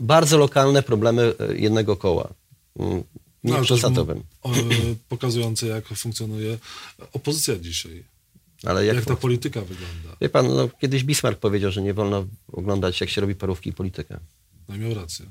bardzo 0.00 0.38
lokalne 0.38 0.82
problemy 0.82 1.34
e, 1.38 1.56
jednego 1.56 1.96
koła. 1.96 2.28
Mm, 2.78 3.02
nie 3.44 3.52
no, 3.52 3.62
przesadzowym. 3.62 4.22
Pokazujące, 5.08 5.66
jak 5.66 5.86
funkcjonuje 5.86 6.58
opozycja 7.12 7.56
dzisiaj. 7.56 8.04
Ale 8.64 8.86
jak, 8.86 8.96
jak 8.96 9.04
ta 9.04 9.16
polityka 9.16 9.60
wygląda. 9.60 10.16
Wie 10.20 10.28
pan, 10.28 10.48
no, 10.48 10.68
kiedyś 10.80 11.04
Bismarck 11.04 11.40
powiedział, 11.40 11.70
że 11.72 11.82
nie 11.82 11.94
wolno 11.94 12.26
oglądać, 12.52 13.00
jak 13.00 13.10
się 13.10 13.20
robi 13.20 13.34
parówki 13.34 13.70
i 13.70 13.72
politykę. 13.72 14.20
No 14.68 14.76
i 14.76 14.78
miał 14.78 14.94
rację. 14.94 15.26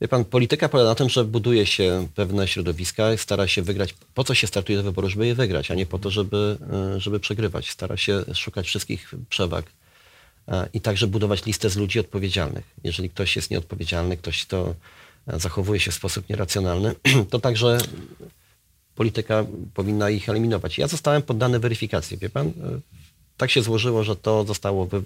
Wie 0.00 0.08
pan, 0.08 0.24
polityka 0.24 0.68
polega 0.68 0.88
na 0.88 0.94
tym, 0.94 1.08
że 1.08 1.24
buduje 1.24 1.66
się 1.66 2.08
pewne 2.14 2.48
środowiska, 2.48 3.16
stara 3.16 3.48
się 3.48 3.62
wygrać. 3.62 3.94
Po 4.14 4.24
co 4.24 4.34
się 4.34 4.46
startuje 4.46 4.78
do 4.78 4.84
wyborów? 4.84 5.10
Żeby 5.10 5.26
je 5.26 5.34
wygrać, 5.34 5.70
a 5.70 5.74
nie 5.74 5.86
po 5.86 5.98
to, 5.98 6.10
żeby, 6.10 6.58
e, 6.96 7.00
żeby 7.00 7.20
przegrywać. 7.20 7.70
Stara 7.70 7.96
się 7.96 8.24
szukać 8.34 8.66
wszystkich 8.66 9.14
przewag 9.28 9.64
e, 10.48 10.68
i 10.72 10.80
także 10.80 11.06
budować 11.06 11.46
listę 11.46 11.70
z 11.70 11.76
ludzi 11.76 12.00
odpowiedzialnych. 12.00 12.64
Jeżeli 12.84 13.10
ktoś 13.10 13.36
jest 13.36 13.50
nieodpowiedzialny, 13.50 14.16
ktoś 14.16 14.46
to 14.46 14.74
e, 15.26 15.40
zachowuje 15.40 15.80
się 15.80 15.90
w 15.90 15.94
sposób 15.94 16.28
nieracjonalny, 16.28 16.94
to 17.30 17.38
także 17.38 17.78
polityka 18.94 19.44
powinna 19.74 20.10
ich 20.10 20.28
eliminować. 20.28 20.78
Ja 20.78 20.88
zostałem 20.88 21.22
poddany 21.22 21.58
weryfikacji, 21.58 22.18
wie 22.18 22.30
pan? 22.30 22.52
Tak 23.36 23.50
się 23.50 23.62
złożyło, 23.62 24.04
że 24.04 24.16
to 24.16 24.44
zostało 24.44 24.86
wy, 24.86 25.02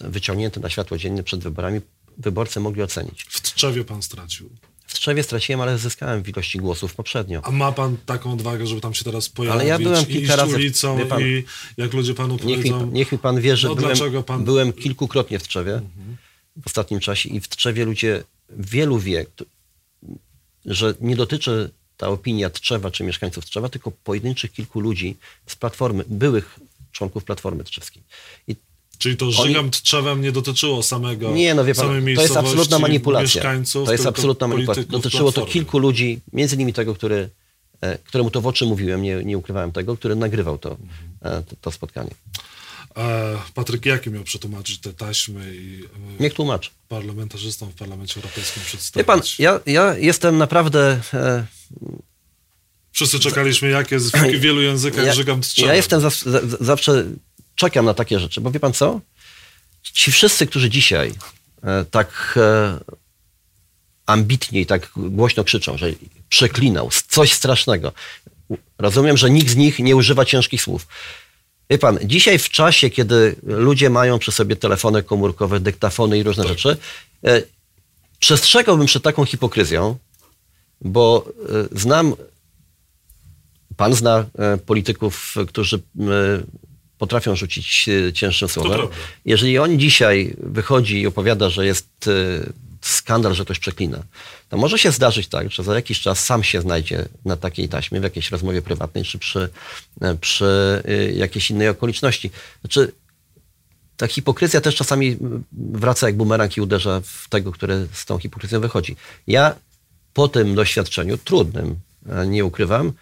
wyciągnięte 0.00 0.60
na 0.60 0.70
światło 0.70 0.98
dzienne 0.98 1.22
przed 1.22 1.40
wyborami 1.40 1.80
wyborcy 2.18 2.60
mogli 2.60 2.82
ocenić. 2.82 3.22
W 3.22 3.40
Tczewie 3.40 3.84
pan 3.84 4.02
stracił. 4.02 4.50
W 4.86 4.94
Tczewie 4.94 5.22
straciłem, 5.22 5.60
ale 5.60 5.78
zyskałem 5.78 6.22
w 6.22 6.28
ilości 6.28 6.58
głosów 6.58 6.94
poprzednio. 6.94 7.40
A 7.44 7.50
ma 7.50 7.72
pan 7.72 7.96
taką 8.06 8.32
odwagę, 8.32 8.66
żeby 8.66 8.80
tam 8.80 8.94
się 8.94 9.04
teraz 9.04 9.28
pojawić 9.28 9.60
ale 9.60 9.68
ja 9.68 9.78
byłem 9.78 10.06
kilka 10.06 10.36
razy, 10.36 10.54
ulicą 10.54 11.06
pan, 11.08 11.20
i 11.22 11.44
jak 11.76 11.92
ludzie 11.92 12.14
panu 12.14 12.38
niech 12.44 12.58
powiedzą... 12.58 12.86
Mi, 12.86 12.92
niech 12.92 13.12
mi 13.12 13.18
pan 13.18 13.40
wie, 13.40 13.56
że 13.56 13.68
no, 13.68 13.74
byłem, 13.74 14.24
pan... 14.26 14.44
byłem 14.44 14.72
kilkukrotnie 14.72 15.38
w 15.38 15.42
Tczewie 15.42 15.74
mhm. 15.74 16.16
w 16.62 16.66
ostatnim 16.66 17.00
czasie 17.00 17.28
i 17.28 17.40
w 17.40 17.48
Tczewie 17.48 17.84
ludzie, 17.84 18.24
wielu 18.50 18.98
wie, 18.98 19.26
że 20.64 20.94
nie 21.00 21.16
dotyczy 21.16 21.70
ta 21.96 22.08
opinia 22.08 22.50
Tczewa 22.50 22.90
czy 22.90 23.04
mieszkańców 23.04 23.44
Tczewa, 23.44 23.68
tylko 23.68 23.90
pojedynczych 23.90 24.52
kilku 24.52 24.80
ludzi 24.80 25.16
z 25.46 25.56
Platformy, 25.56 26.04
byłych 26.08 26.58
członków 26.92 27.24
Platformy 27.24 27.64
Tczewskiej. 27.64 28.02
I 28.48 28.56
Czyli 29.02 29.16
to 29.16 29.30
żygam 29.30 29.70
Tczewem 29.70 30.22
nie 30.22 30.32
dotyczyło 30.32 30.82
samego 30.82 31.30
Nie, 31.30 31.54
no 31.54 31.64
wie 31.64 31.74
pan, 31.74 32.04
to 32.14 32.22
jest 32.22 32.36
absolutna 32.36 32.78
manipulacja. 32.78 33.42
To 33.72 33.92
jest 33.92 34.06
absolutna 34.06 34.48
manipulacja. 34.48 34.84
Dotyczyło 34.84 35.32
to 35.32 35.46
kilku 35.46 35.78
ludzi, 35.78 36.20
między 36.32 36.54
innymi 36.54 36.72
tego, 36.72 36.94
który, 36.94 37.30
e, 37.80 37.98
któremu 37.98 38.30
to 38.30 38.40
w 38.40 38.46
oczy 38.46 38.66
mówiłem, 38.66 39.02
nie, 39.02 39.24
nie 39.24 39.38
ukrywałem 39.38 39.72
tego, 39.72 39.96
który 39.96 40.16
nagrywał 40.16 40.58
to, 40.58 40.70
mhm. 40.70 41.44
to, 41.44 41.56
to, 41.60 41.70
spotkanie. 41.70 42.10
E, 42.96 43.38
Patryk 43.54 43.86
Jaki 43.86 44.10
miał 44.10 44.24
przetłumaczyć 44.24 44.78
te 44.78 44.92
taśmy 44.92 45.54
i 45.54 45.84
e, 45.84 46.22
Niech 46.22 46.34
tłumaczy. 46.34 46.70
parlamentarzystom 46.88 47.70
w 47.70 47.74
Parlamencie 47.74 48.16
Europejskim 48.16 48.62
przedstawić. 48.62 48.96
Wie 48.96 49.04
pan, 49.04 49.20
ja, 49.38 49.60
ja 49.66 49.98
jestem 49.98 50.38
naprawdę... 50.38 51.00
E, 51.14 51.44
Wszyscy 52.92 53.18
czekaliśmy, 53.18 53.70
jak 53.70 53.90
jest 53.90 54.16
w 54.16 54.40
wielu 54.40 54.60
językach 54.60 55.06
ja, 55.06 55.14
żygam 55.14 55.40
Tczewem. 55.40 55.68
Ja 55.68 55.74
jestem 55.74 56.00
za, 56.00 56.10
za, 56.10 56.40
zawsze 56.60 57.04
czekam 57.54 57.84
na 57.84 57.94
takie 57.94 58.18
rzeczy, 58.18 58.40
bo 58.40 58.50
wie 58.50 58.60
pan 58.60 58.72
co? 58.72 59.00
Ci 59.82 60.12
wszyscy, 60.12 60.46
którzy 60.46 60.70
dzisiaj 60.70 61.14
e, 61.62 61.84
tak 61.84 62.34
e, 62.36 62.78
ambitnie 64.06 64.60
i 64.60 64.66
tak 64.66 64.90
głośno 64.96 65.44
krzyczą, 65.44 65.76
że 65.76 65.86
przeklinał, 66.28 66.90
coś 67.08 67.32
strasznego. 67.32 67.92
Rozumiem, 68.78 69.16
że 69.16 69.30
nikt 69.30 69.50
z 69.50 69.56
nich 69.56 69.78
nie 69.78 69.96
używa 69.96 70.24
ciężkich 70.24 70.62
słów. 70.62 70.86
Wie 71.70 71.78
pan, 71.78 71.98
dzisiaj 72.04 72.38
w 72.38 72.48
czasie, 72.48 72.90
kiedy 72.90 73.36
ludzie 73.42 73.90
mają 73.90 74.18
przy 74.18 74.32
sobie 74.32 74.56
telefony 74.56 75.02
komórkowe, 75.02 75.60
dyktafony 75.60 76.18
i 76.18 76.22
różne 76.22 76.48
rzeczy, 76.48 76.76
e, 77.24 77.42
przestrzegałbym 78.18 78.86
przed 78.86 79.02
taką 79.02 79.24
hipokryzją, 79.24 79.96
bo 80.80 81.28
znam, 81.72 82.14
pan 83.76 83.94
zna 83.94 84.24
polityków, 84.66 85.34
którzy 85.48 85.82
potrafią 87.02 87.36
rzucić 87.36 87.88
e, 87.88 88.12
cięższym 88.12 88.48
słowem. 88.48 88.80
Jeżeli 89.24 89.58
on 89.58 89.78
dzisiaj 89.78 90.36
wychodzi 90.38 91.00
i 91.00 91.06
opowiada, 91.06 91.50
że 91.50 91.66
jest 91.66 91.88
e, 92.08 92.52
skandal, 92.80 93.34
że 93.34 93.44
ktoś 93.44 93.58
przeklina, 93.58 94.02
to 94.48 94.56
może 94.56 94.78
się 94.78 94.92
zdarzyć 94.92 95.28
tak, 95.28 95.50
że 95.50 95.62
za 95.62 95.74
jakiś 95.74 96.00
czas 96.00 96.24
sam 96.24 96.44
się 96.44 96.60
znajdzie 96.60 97.08
na 97.24 97.36
takiej 97.36 97.68
taśmie, 97.68 98.00
w 98.00 98.02
jakiejś 98.02 98.30
rozmowie 98.30 98.62
prywatnej, 98.62 99.04
czy 99.04 99.18
przy, 99.18 99.48
e, 100.00 100.14
przy 100.14 100.82
jakiejś 101.14 101.50
innej 101.50 101.68
okoliczności. 101.68 102.30
Znaczy, 102.60 102.92
ta 103.96 104.06
hipokryzja 104.06 104.60
też 104.60 104.74
czasami 104.76 105.16
wraca 105.52 106.06
jak 106.06 106.16
bumerang 106.16 106.56
i 106.56 106.60
uderza 106.60 107.00
w 107.04 107.28
tego, 107.28 107.52
który 107.52 107.88
z 107.92 108.04
tą 108.04 108.18
hipokryzją 108.18 108.60
wychodzi. 108.60 108.96
Ja 109.26 109.54
po 110.14 110.28
tym 110.28 110.54
doświadczeniu, 110.54 111.18
trudnym, 111.18 111.76
nie 112.26 112.44
ukrywam, 112.44 112.92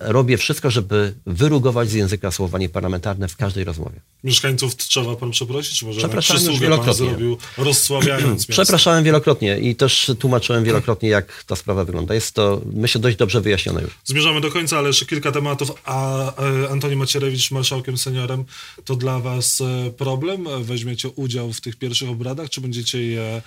robię 0.00 0.36
wszystko, 0.36 0.70
żeby 0.70 1.14
wyrugować 1.26 1.90
z 1.90 1.92
języka 1.92 2.30
słowa 2.30 2.58
nieparlamentarne 2.58 3.28
w 3.28 3.36
każdej 3.36 3.64
rozmowie. 3.64 4.00
Mieszkańców 4.24 4.76
trzeba 4.76 5.16
pan 5.16 5.30
przeprosić? 5.30 5.78
Czy 5.78 5.84
może 5.84 5.98
Przepraszałem 5.98 6.44
już 6.44 6.58
wielokrotnie. 6.58 7.08
zrobił, 7.08 7.38
rozsławiając 7.58 8.46
Przepraszałem 8.46 9.04
wielokrotnie 9.04 9.58
i 9.58 9.76
też 9.76 10.10
tłumaczyłem 10.18 10.64
wielokrotnie, 10.64 11.08
jak 11.08 11.44
ta 11.44 11.56
sprawa 11.56 11.84
wygląda. 11.84 12.14
Jest 12.14 12.34
to, 12.34 12.60
myślę, 12.72 13.00
dość 13.00 13.16
dobrze 13.16 13.40
wyjaśnione 13.40 13.82
już. 13.82 13.90
Zmierzamy 14.04 14.40
do 14.40 14.50
końca, 14.50 14.78
ale 14.78 14.88
jeszcze 14.88 15.06
kilka 15.06 15.32
tematów. 15.32 15.72
A 15.84 16.32
e, 16.42 16.68
Antoni 16.70 16.96
Macierewicz, 16.96 17.50
marszałkiem 17.50 17.98
seniorem, 17.98 18.44
to 18.84 18.96
dla 18.96 19.18
was 19.18 19.60
e, 19.60 19.90
problem? 19.90 20.46
Weźmiecie 20.62 21.08
udział 21.08 21.52
w 21.52 21.60
tych 21.60 21.76
pierwszych 21.76 22.08
obradach, 22.08 22.50
czy 22.50 22.60
będziecie 22.60 23.02
je 23.02 23.42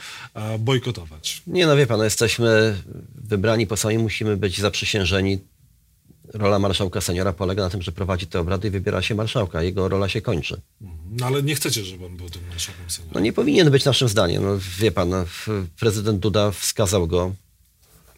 bojkotować? 0.60 1.42
Nie, 1.48 1.66
no 1.66 1.76
wie 1.76 1.88
pan, 1.88 1.98
no 1.98 2.04
jesteśmy 2.04 2.82
wybrani 3.16 3.68
posłami, 3.68 3.98
musimy 3.98 4.38
być 4.38 4.60
zaprzysiężeni 4.60 5.40
rola 6.34 6.60
marszałka 6.60 7.02
seniora 7.02 7.34
polega 7.34 7.64
na 7.64 7.70
tym, 7.70 7.82
że 7.82 7.92
prowadzi 7.92 8.28
te 8.28 8.40
obrady 8.40 8.68
i 8.68 8.72
wybiera 8.72 9.02
się 9.02 9.16
marszałka. 9.16 9.64
Jego 9.64 9.88
rola 9.88 10.10
się 10.10 10.22
kończy. 10.22 10.62
No 11.12 11.26
ale 11.26 11.44
nie 11.44 11.56
chcecie, 11.56 11.84
żeby 11.84 12.06
on 12.06 12.18
był 12.18 12.30
tym 12.30 12.42
marszałkiem 12.50 12.90
seniora. 12.90 13.12
No 13.16 13.20
nie 13.20 13.34
powinien 13.34 13.72
być 13.72 13.86
naszym 13.86 14.10
zdaniem. 14.10 14.44
No, 14.44 14.58
wie 14.80 14.92
pan, 14.92 15.10
no, 15.10 15.26
prezydent 15.80 16.20
Duda 16.20 16.52
wskazał 16.52 17.08
go. 17.08 17.36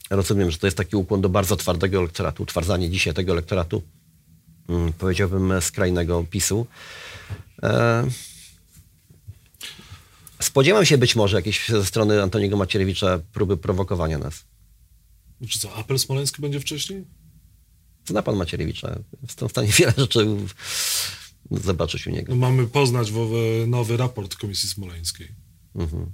Rozumiem, 0.09 0.51
że 0.51 0.57
to 0.57 0.67
jest 0.67 0.77
taki 0.77 0.95
ukłon 0.95 1.21
do 1.21 1.29
bardzo 1.29 1.55
twardego 1.55 1.99
elektoratu, 1.99 2.43
utwardzanie 2.43 2.89
dzisiaj 2.89 3.13
tego 3.13 3.31
elektoratu, 3.31 3.83
hmm, 4.67 4.93
powiedziałbym, 4.93 5.61
skrajnego 5.61 6.25
PiSu. 6.29 6.67
E... 7.63 8.07
Spodziewam 10.39 10.85
się 10.85 10.97
być 10.97 11.15
może 11.15 11.37
jakiejś 11.37 11.69
ze 11.69 11.85
strony 11.85 12.23
Antoniego 12.23 12.57
Macierewicza 12.57 13.19
próby 13.33 13.57
prowokowania 13.57 14.17
nas. 14.17 14.43
Czy 15.49 15.59
co, 15.59 15.75
apel 15.75 15.99
smoleński 15.99 16.41
będzie 16.41 16.59
wcześniej? 16.59 17.05
Zna 18.05 18.21
pan 18.21 18.35
Macierewicza. 18.35 18.99
Jestem 19.21 19.47
w 19.47 19.51
stanie 19.51 19.67
wiele 19.79 19.93
rzeczy 19.97 20.27
zobaczyć 21.51 22.07
u 22.07 22.09
niego. 22.09 22.35
No 22.35 22.35
mamy 22.35 22.67
poznać 22.67 23.11
nowy 23.67 23.97
raport 23.97 24.35
Komisji 24.35 24.69
Smoleńskiej. 24.69 25.27
Mhm. 25.75 26.11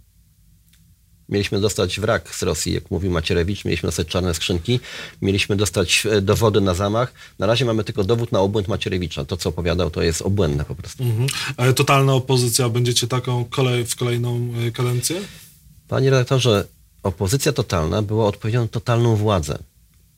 Mieliśmy 1.29 1.59
dostać 1.59 1.99
wrak 1.99 2.35
z 2.35 2.43
Rosji, 2.43 2.73
jak 2.73 2.91
mówił 2.91 3.11
Macierewicz, 3.11 3.65
mieliśmy 3.65 3.87
dostać 3.87 4.07
czarne 4.07 4.33
skrzynki, 4.33 4.79
mieliśmy 5.21 5.55
dostać 5.55 6.05
e, 6.05 6.21
dowody 6.21 6.61
na 6.61 6.73
zamach. 6.73 7.13
Na 7.39 7.47
razie 7.47 7.65
mamy 7.65 7.83
tylko 7.83 8.03
dowód 8.03 8.31
na 8.31 8.39
obłęd 8.39 8.67
Macierewicza. 8.67 9.25
To, 9.25 9.37
co 9.37 9.49
opowiadał, 9.49 9.89
to 9.89 10.01
jest 10.01 10.21
obłędne 10.21 10.65
po 10.65 10.75
prostu. 10.75 11.03
Mhm. 11.03 11.27
Ale 11.57 11.73
totalna 11.73 12.13
opozycja, 12.13 12.69
będziecie 12.69 13.07
taką 13.07 13.45
kolej, 13.45 13.85
w 13.85 13.95
kolejną 13.95 14.51
e, 14.67 14.71
kadencję? 14.71 15.21
Panie 15.87 16.09
redaktorze, 16.09 16.67
opozycja 17.03 17.51
totalna 17.51 18.01
była 18.01 18.27
odpowiedzią 18.27 18.61
na 18.61 18.67
totalną 18.67 19.15
władzę. 19.15 19.59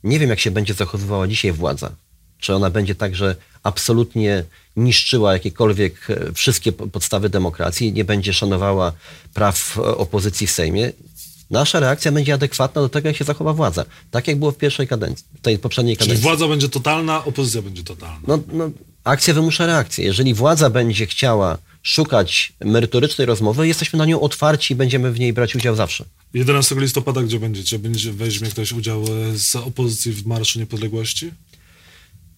Nie 0.04 0.20
wiem, 0.20 0.30
jak 0.30 0.40
się 0.40 0.52
będzie 0.52 0.74
zachowywała 0.74 1.28
dzisiaj 1.28 1.52
władza. 1.52 1.92
Czy 2.40 2.56
ona 2.56 2.70
będzie 2.70 2.96
tak, 2.96 3.16
że 3.16 3.36
absolutnie 3.64 4.44
niszczyła 4.76 5.34
jakiekolwiek 5.34 6.08
e, 6.10 6.34
wszystkie 6.34 6.72
podstawy 6.72 7.30
demokracji, 7.30 7.94
nie 7.94 8.06
będzie 8.06 8.34
szanowała 8.34 8.94
praw 9.34 9.78
e, 9.78 9.82
opozycji 9.82 10.48
w 10.48 10.52
Sejmie. 10.52 10.92
Nasza 11.50 11.80
reakcja 11.80 12.12
będzie 12.12 12.34
adekwatna 12.34 12.82
do 12.82 12.90
tego, 12.90 13.08
jak 13.08 13.18
się 13.18 13.26
zachowa 13.26 13.54
władza. 13.54 13.86
Tak 14.12 14.28
jak 14.28 14.40
było 14.40 14.52
w 14.52 14.58
pierwszej 14.58 14.88
kadencji, 14.88 15.26
w 15.38 15.42
tej 15.42 15.60
poprzedniej 15.60 15.98
kadencji. 15.98 16.16
Czyli 16.16 16.24
władza 16.24 16.48
będzie 16.48 16.70
totalna, 16.70 17.26
opozycja 17.26 17.62
będzie 17.62 17.84
totalna. 17.84 18.20
No, 18.28 18.40
no, 18.54 18.70
akcja 19.04 19.34
wymusza 19.34 19.66
reakcję. 19.66 20.06
Jeżeli 20.06 20.34
władza 20.34 20.70
będzie 20.70 21.06
chciała 21.06 21.58
szukać 21.82 22.54
merytorycznej 22.66 23.28
rozmowy, 23.28 23.68
jesteśmy 23.68 24.00
na 24.00 24.06
nią 24.06 24.22
otwarci 24.22 24.74
i 24.74 24.76
będziemy 24.76 25.12
w 25.12 25.20
niej 25.20 25.34
brać 25.34 25.56
udział 25.56 25.76
zawsze. 25.76 26.06
11 26.34 26.76
listopada 26.76 27.24
gdzie 27.24 27.40
będziecie? 27.40 27.80
Będzie, 27.80 28.14
weźmie 28.14 28.50
ktoś 28.50 28.72
udział 28.72 29.04
e, 29.04 29.38
z 29.38 29.56
opozycji 29.56 30.12
w 30.12 30.26
Marszu 30.26 30.60
Niepodległości? 30.60 31.32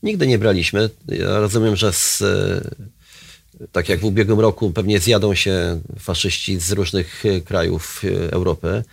Nigdy 0.03 0.27
nie 0.27 0.39
braliśmy. 0.39 0.89
Ja 1.08 1.39
rozumiem, 1.39 1.75
że 1.75 1.93
z, 1.93 2.21
e, 2.21 3.67
tak 3.71 3.89
jak 3.89 3.99
w 3.99 4.03
ubiegłym 4.03 4.39
roku 4.39 4.71
pewnie 4.71 4.99
zjadą 4.99 5.36
się 5.36 5.82
faszyści 5.99 6.60
z 6.60 6.71
różnych 6.71 7.25
e, 7.25 7.41
krajów 7.41 8.01
Europy. 8.32 8.84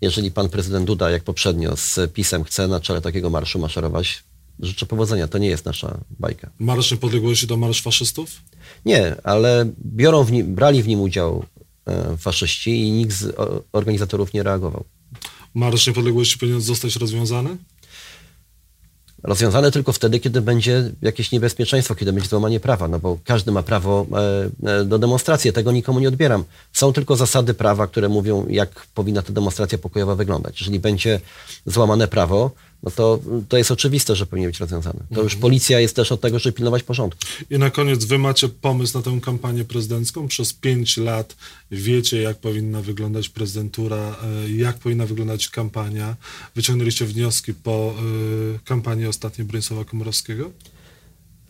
Jeżeli 0.00 0.30
pan 0.30 0.48
prezydent 0.48 0.86
Duda, 0.86 1.10
jak 1.10 1.24
poprzednio, 1.24 1.76
z 1.76 2.12
PiSem 2.12 2.44
chce 2.44 2.68
na 2.68 2.80
czele 2.80 3.00
takiego 3.00 3.30
marszu 3.30 3.58
maszerować, 3.58 4.22
życzę 4.60 4.86
powodzenia. 4.86 5.28
To 5.28 5.38
nie 5.38 5.48
jest 5.48 5.64
nasza 5.64 6.00
bajka. 6.10 6.50
Marsz 6.58 6.90
Niepodległości 6.90 7.46
to 7.46 7.56
marsz 7.56 7.82
faszystów? 7.82 8.30
Nie, 8.86 9.14
ale 9.24 9.66
biorą 9.84 10.24
w 10.24 10.32
nim, 10.32 10.54
brali 10.54 10.82
w 10.82 10.88
nim 10.88 11.00
udział 11.00 11.44
E, 11.90 12.16
faszyści 12.16 12.80
i 12.80 12.90
nikt 12.90 13.12
z 13.12 13.36
organizatorów 13.72 14.32
nie 14.32 14.42
reagował. 14.42 14.84
Marsz 15.54 15.86
Niepodległości 15.86 16.38
powinien 16.38 16.60
zostać 16.60 16.96
rozwiązany? 16.96 17.56
Rozwiązane 19.22 19.70
tylko 19.70 19.92
wtedy, 19.92 20.20
kiedy 20.20 20.40
będzie 20.40 20.92
jakieś 21.02 21.32
niebezpieczeństwo, 21.32 21.94
kiedy 21.94 22.12
będzie 22.12 22.28
złamanie 22.28 22.60
prawa, 22.60 22.88
no 22.88 22.98
bo 22.98 23.18
każdy 23.24 23.52
ma 23.52 23.62
prawo 23.62 24.06
e, 24.64 24.70
e, 24.80 24.84
do 24.84 24.98
demonstracji, 24.98 25.52
tego 25.52 25.72
nikomu 25.72 26.00
nie 26.00 26.08
odbieram. 26.08 26.44
Są 26.72 26.92
tylko 26.92 27.16
zasady 27.16 27.54
prawa, 27.54 27.86
które 27.86 28.08
mówią, 28.08 28.46
jak 28.48 28.86
powinna 28.94 29.22
ta 29.22 29.32
demonstracja 29.32 29.78
pokojowa 29.78 30.14
wyglądać. 30.14 30.60
Jeżeli 30.60 30.80
będzie 30.80 31.20
złamane 31.66 32.08
prawo, 32.08 32.50
no 32.82 32.90
to, 32.90 33.20
to 33.48 33.56
jest 33.56 33.70
oczywiste, 33.70 34.16
że 34.16 34.26
powinien 34.26 34.50
być 34.50 34.60
rozwiązany. 34.60 34.98
To 34.98 35.04
mhm. 35.04 35.24
już 35.24 35.36
policja 35.36 35.80
jest 35.80 35.96
też 35.96 36.12
od 36.12 36.20
tego, 36.20 36.38
żeby 36.38 36.56
pilnować 36.56 36.82
porządku. 36.82 37.20
I 37.50 37.58
na 37.58 37.70
koniec, 37.70 38.04
wy 38.04 38.18
macie 38.18 38.48
pomysł 38.48 38.98
na 38.98 39.04
tę 39.04 39.20
kampanię 39.22 39.64
prezydencką? 39.64 40.28
Przez 40.28 40.52
pięć 40.52 40.96
lat 40.96 41.36
wiecie, 41.70 42.22
jak 42.22 42.38
powinna 42.38 42.82
wyglądać 42.82 43.28
prezydentura, 43.28 44.16
e, 44.46 44.50
jak 44.50 44.78
powinna 44.78 45.06
wyglądać 45.06 45.48
kampania. 45.48 46.16
Wyciągnęliście 46.54 47.06
wnioski 47.06 47.54
po 47.54 47.94
y, 48.54 48.58
kampanii 48.64 49.06
ostatniej 49.06 49.46
Bronisława 49.46 49.84
Komorowskiego? 49.84 50.50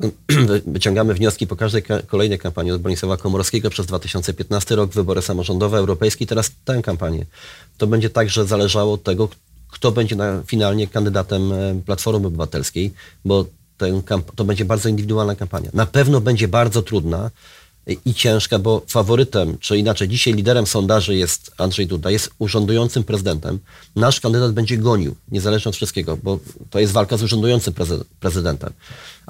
Wyciągamy 0.67 1.15
wnioski 1.15 1.47
po 1.47 1.57
każdej 1.57 1.83
kolejnej 2.07 2.39
kampanii 2.39 2.73
od 2.73 2.83
Bronisława 2.83 3.17
Komorowskiego 3.17 3.71
przez 3.71 3.87
2015 3.87 4.77
rok, 4.77 4.93
wybory 4.93 5.23
samorządowe, 5.23 5.79
europejskie 5.79 6.25
i 6.25 6.29
teraz 6.29 6.51
tę 6.65 6.83
kampanię. 6.83 7.27
To 7.79 7.87
będzie 7.87 8.11
także 8.11 8.47
zależało 8.47 8.93
od 8.93 9.03
tego, 9.03 9.29
kto 9.71 9.93
będzie 9.93 10.17
na, 10.17 10.43
finalnie 10.47 10.87
kandydatem 10.87 11.53
e, 11.53 11.75
Platformy 11.87 12.27
Obywatelskiej, 12.27 12.93
bo 13.25 13.45
to 14.37 14.45
będzie 14.45 14.65
bardzo 14.65 14.89
indywidualna 14.89 15.37
kampania. 15.37 15.71
Na 15.75 15.87
pewno 15.87 16.21
będzie 16.21 16.49
bardzo 16.49 16.83
trudna 16.83 17.31
e, 17.87 17.93
i 18.05 18.15
ciężka, 18.15 18.59
bo 18.59 18.83
faworytem, 18.89 19.59
czy 19.59 19.79
inaczej 19.79 20.09
dzisiaj 20.09 20.35
liderem 20.35 20.67
sondaży 20.67 21.17
jest 21.17 21.53
Andrzej 21.59 21.87
Duda, 21.87 22.11
jest 22.11 22.31
urzędującym 22.39 23.05
prezydentem. 23.05 23.59
Nasz 23.97 24.21
kandydat 24.21 24.53
będzie 24.53 24.79
gonił, 24.79 25.15
niezależnie 25.31 25.69
od 25.69 25.77
wszystkiego, 25.77 26.17
bo 26.23 26.39
to 26.71 26.79
jest 26.81 26.93
walka 26.93 27.17
z 27.17 27.23
urzędującym 27.23 27.75
prezydentem 28.21 28.73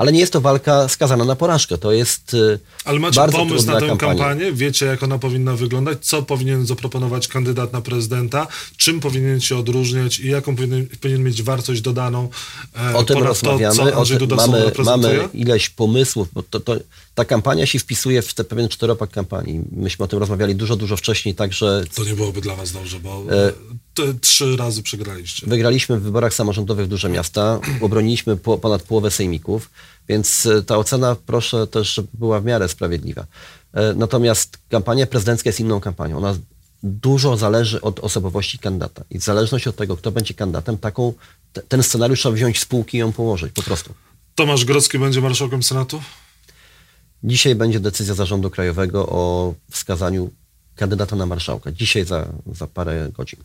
ale 0.01 0.13
nie 0.13 0.21
jest 0.21 0.33
to 0.33 0.41
walka 0.41 0.89
skazana 0.89 1.25
na 1.25 1.37
porażkę. 1.37 1.79
To 1.79 1.93
jest 1.93 2.35
y, 2.35 2.59
Ale 2.85 2.99
macie 2.99 3.21
bardzo 3.21 3.39
pomysł 3.39 3.67
na 3.67 3.81
tę 3.81 3.87
kampania. 3.87 4.25
kampanię? 4.25 4.53
Wiecie, 4.53 4.87
jak 4.87 5.03
ona 5.03 5.19
powinna 5.19 5.57
wyglądać? 5.57 5.99
Co 6.01 6.23
powinien 6.23 6.67
zaproponować 6.67 7.29
kandydat 7.29 7.73
na 7.73 7.81
prezydenta? 7.81 8.47
Czym 8.77 9.01
powinien 9.01 9.41
się 9.41 9.57
odróżniać 9.57 10.19
i 10.19 10.29
jaką 10.31 10.57
powinien, 10.57 10.87
powinien 11.01 11.23
mieć 11.25 11.43
wartość 11.43 11.81
dodaną? 11.81 12.29
E, 12.91 12.97
o 12.97 13.03
tym 13.03 13.19
rozmawiamy. 13.19 13.77
To, 13.77 14.01
o 14.01 14.05
tym 14.07 14.37
mamy, 14.37 14.73
mamy 14.85 15.29
ileś 15.35 15.69
pomysłów, 15.69 16.29
bo 16.33 16.43
to, 16.43 16.61
to, 16.61 16.77
ta 17.15 17.25
kampania 17.25 17.67
się 17.67 17.79
wpisuje 17.79 18.23
w 18.23 18.35
ten 18.35 18.47
pewien 18.47 18.69
czteropak 18.69 19.11
kampanii. 19.11 19.61
Myśmy 19.73 20.05
o 20.05 20.09
tym 20.09 20.19
rozmawiali 20.19 20.55
dużo, 20.55 20.77
dużo 20.77 20.97
wcześniej, 20.97 21.35
także... 21.35 21.85
To 21.95 22.05
nie 22.05 22.15
byłoby 22.15 22.41
dla 22.41 22.57
was 22.57 22.73
dobrze, 22.73 23.01
bo 23.01 23.25
e... 23.31 23.53
trzy 24.21 24.57
razy 24.57 24.83
przegraliście. 24.83 25.47
Wygraliśmy 25.47 25.99
w 25.99 26.03
wyborach 26.03 26.35
samorządowych 26.35 26.87
w 26.87 26.89
duże 26.89 27.09
miasta, 27.09 27.61
obroniliśmy 27.81 28.37
po, 28.37 28.59
ponad 28.59 28.83
połowę 28.83 29.11
sejmików. 29.11 29.71
Więc 30.09 30.47
e, 30.47 30.63
ta 30.63 30.77
ocena 30.77 31.17
proszę 31.27 31.67
też, 31.67 31.95
żeby 31.95 32.09
była 32.15 32.41
w 32.41 32.45
miarę 32.45 32.69
sprawiedliwa. 32.69 33.27
E, 33.73 33.95
natomiast 33.95 34.59
kampania 34.69 35.07
prezydencka 35.07 35.49
jest 35.49 35.61
inną 35.61 35.81
kampanią. 35.81 36.19
Ona 36.19 36.37
dużo 36.83 37.37
zależy 37.37 37.81
od 37.81 38.01
osobowości 38.01 38.59
kandydata. 38.59 39.05
I 39.11 39.19
w 39.19 39.23
zależności 39.23 39.69
od 39.69 39.77
tego, 39.77 39.97
kto 39.97 40.13
będzie 40.13 40.35
kandydatem, 40.35 40.79
taką, 40.79 41.13
ten 41.69 41.83
scenariusz 41.83 42.21
trzeba 42.21 42.35
wziąć 42.35 42.61
z 42.61 42.65
półki 42.65 42.97
i 42.97 43.01
ją 43.01 43.13
położyć, 43.13 43.53
po 43.53 43.63
prostu. 43.63 43.95
Tomasz 44.35 44.65
Grodzki 44.65 44.99
będzie 44.99 45.21
marszałkiem 45.21 45.63
Senatu? 45.63 46.03
Dzisiaj 47.25 47.55
będzie 47.55 47.81
decyzja 47.81 48.15
Zarządu 48.15 48.51
Krajowego 48.51 49.07
o 49.09 49.55
wskazaniu 49.71 50.31
kandydata 50.77 51.17
na 51.17 51.27
marszałka. 51.27 51.73
Dzisiaj 51.73 52.05
za, 52.05 52.29
za 52.53 52.67
parę 52.67 53.09
godzin. 53.17 53.41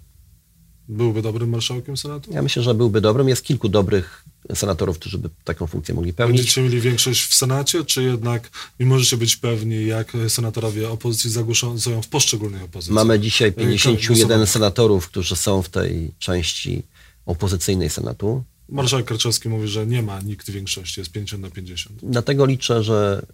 Byłby 0.88 1.22
dobrym 1.22 1.50
marszałkiem 1.50 1.98
Senatu? 1.98 2.34
Ja 2.34 2.42
myślę, 2.42 2.64
że 2.64 2.74
byłby 2.74 3.02
dobrym. 3.02 3.30
Jest 3.30 3.44
kilku 3.44 3.70
dobrych 3.70 4.26
senatorów, 4.54 5.00
którzy 5.00 5.18
by 5.18 5.30
taką 5.44 5.68
funkcję 5.68 5.96
mogli 5.96 6.14
pełnić. 6.14 6.38
Będziecie 6.38 6.62
mieli 6.62 6.82
większość 6.82 7.26
w 7.26 7.36
Senacie, 7.36 7.86
czy 7.86 8.04
jednak 8.04 8.50
nie 8.80 8.86
możecie 8.86 9.18
być 9.18 9.36
pewni, 9.36 9.86
jak 9.86 10.14
senatorowie 10.28 10.90
opozycji 10.90 11.30
zagłosują 11.30 12.02
w 12.02 12.08
poszczególnych 12.08 12.64
opozycjach? 12.64 12.96
Mamy 12.96 13.20
dzisiaj 13.20 13.54
51 13.54 14.48
senatorów, 14.48 15.08
którzy 15.08 15.36
są 15.36 15.62
w 15.62 15.70
tej 15.70 16.12
części 16.20 16.84
opozycyjnej 17.26 17.90
Senatu. 17.90 18.44
Marszałek 18.70 19.06
Karczewski 19.06 19.50
mówi, 19.50 19.68
że 19.68 19.88
nie 19.88 20.02
ma 20.02 20.22
nikt 20.22 20.50
większości, 20.50 21.02
jest 21.02 21.12
50 21.12 21.44
na 21.44 21.50
50. 21.50 22.00
Dlatego 22.04 22.46
liczę, 22.46 22.84
że 22.84 23.26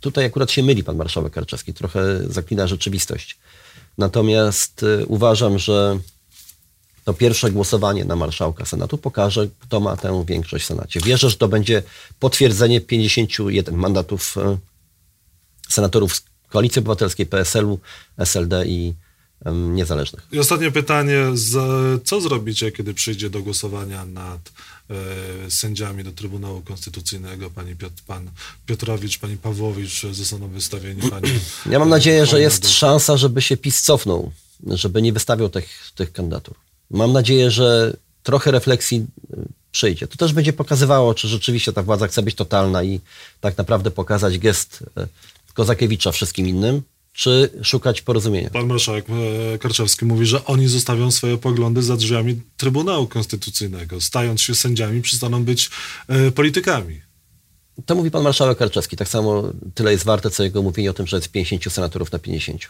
tutaj 0.00 0.24
akurat 0.24 0.50
się 0.50 0.62
myli 0.62 0.84
pan 0.84 0.96
marszałek 0.96 1.32
Karczewski, 1.32 1.74
trochę 1.74 2.20
zaklina 2.28 2.66
rzeczywistość. 2.66 3.38
Natomiast 3.98 4.82
y, 4.82 5.06
uważam, 5.06 5.58
że 5.58 5.98
to 7.06 7.14
pierwsze 7.14 7.50
głosowanie 7.50 8.04
na 8.04 8.16
marszałka 8.16 8.64
Senatu 8.64 8.98
pokaże, 8.98 9.48
kto 9.60 9.80
ma 9.80 9.96
tę 9.96 10.24
większość 10.26 10.64
w 10.64 10.66
Senacie. 10.66 11.00
Wierzę, 11.00 11.30
że 11.30 11.36
to 11.36 11.48
będzie 11.48 11.82
potwierdzenie 12.20 12.80
51 12.80 13.74
mandatów 13.74 14.36
e, 14.38 14.58
senatorów 15.68 16.16
z 16.16 16.24
Koalicji 16.48 16.78
Obywatelskiej, 16.78 17.26
PSL-u, 17.26 17.78
SLD 18.18 18.66
i 18.66 18.94
niezależnych. 19.52 20.26
I 20.32 20.38
ostatnie 20.38 20.70
pytanie. 20.70 21.18
Co 22.04 22.20
zrobicie, 22.20 22.72
kiedy 22.72 22.94
przyjdzie 22.94 23.30
do 23.30 23.42
głosowania 23.42 24.04
nad 24.04 24.52
e, 25.46 25.50
sędziami 25.50 26.04
do 26.04 26.12
Trybunału 26.12 26.60
Konstytucyjnego? 26.60 27.50
Pani 27.50 27.76
Piotr, 27.76 28.02
pan 28.06 28.30
Piotrowicz, 28.66 29.18
pani 29.18 29.36
Pawłowicz 29.36 30.06
zostaną 30.12 30.48
wystawieni. 30.48 31.02
Pani, 31.10 31.28
ja 31.70 31.78
mam 31.78 31.88
nadzieję, 31.88 32.26
że 32.26 32.40
jest 32.40 32.68
szansa, 32.68 33.16
żeby 33.16 33.42
się 33.42 33.56
PiS 33.56 33.82
cofnął, 33.82 34.32
żeby 34.66 35.02
nie 35.02 35.12
wystawiał 35.12 35.48
tych, 35.48 35.92
tych 35.94 36.12
kandydatur. 36.12 36.65
Mam 36.90 37.12
nadzieję, 37.12 37.50
że 37.50 37.96
trochę 38.22 38.50
refleksji 38.50 39.06
y, 39.34 39.36
przyjdzie. 39.70 40.06
To 40.06 40.16
też 40.16 40.32
będzie 40.32 40.52
pokazywało, 40.52 41.14
czy 41.14 41.28
rzeczywiście 41.28 41.72
ta 41.72 41.82
władza 41.82 42.06
chce 42.06 42.22
być 42.22 42.34
totalna 42.34 42.82
i 42.82 43.00
tak 43.40 43.58
naprawdę 43.58 43.90
pokazać 43.90 44.38
gest 44.38 44.84
y, 44.98 45.08
Kozakiewicza 45.54 46.12
wszystkim 46.12 46.48
innym, 46.48 46.82
czy 47.12 47.50
szukać 47.62 48.02
porozumienia. 48.02 48.50
Pan 48.50 48.66
marszałek 48.66 49.06
e, 49.54 49.58
Karczewski 49.58 50.04
mówi, 50.04 50.26
że 50.26 50.44
oni 50.44 50.68
zostawią 50.68 51.10
swoje 51.10 51.38
poglądy 51.38 51.82
za 51.82 51.96
drzwiami 51.96 52.40
Trybunału 52.56 53.06
Konstytucyjnego. 53.06 54.00
Stając 54.00 54.42
się 54.42 54.54
sędziami, 54.54 55.02
przestaną 55.02 55.44
być 55.44 55.70
e, 56.08 56.30
politykami. 56.30 57.00
To 57.86 57.94
mówi 57.94 58.10
pan 58.10 58.22
marszałek 58.22 58.58
Karczewski. 58.58 58.96
Tak 58.96 59.08
samo 59.08 59.52
tyle 59.74 59.92
jest 59.92 60.04
warte, 60.04 60.30
co 60.30 60.42
jego 60.42 60.62
mówienie 60.62 60.90
o 60.90 60.94
tym, 60.94 61.06
że 61.06 61.16
jest 61.16 61.28
50 61.28 61.72
senatorów 61.72 62.12
na 62.12 62.18
50. 62.18 62.60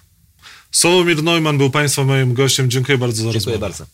Sławomir 0.73 1.23
Neumann 1.23 1.59
był 1.59 1.71
Państwa 1.71 2.05
moim 2.05 2.35
gościem. 2.35 2.71
Dziękuję 2.71 2.99
bardzo 2.99 3.17
za 3.17 3.33
Dziękuję 3.33 3.57
rozmowę. 3.57 3.59
bardzo. 3.59 3.87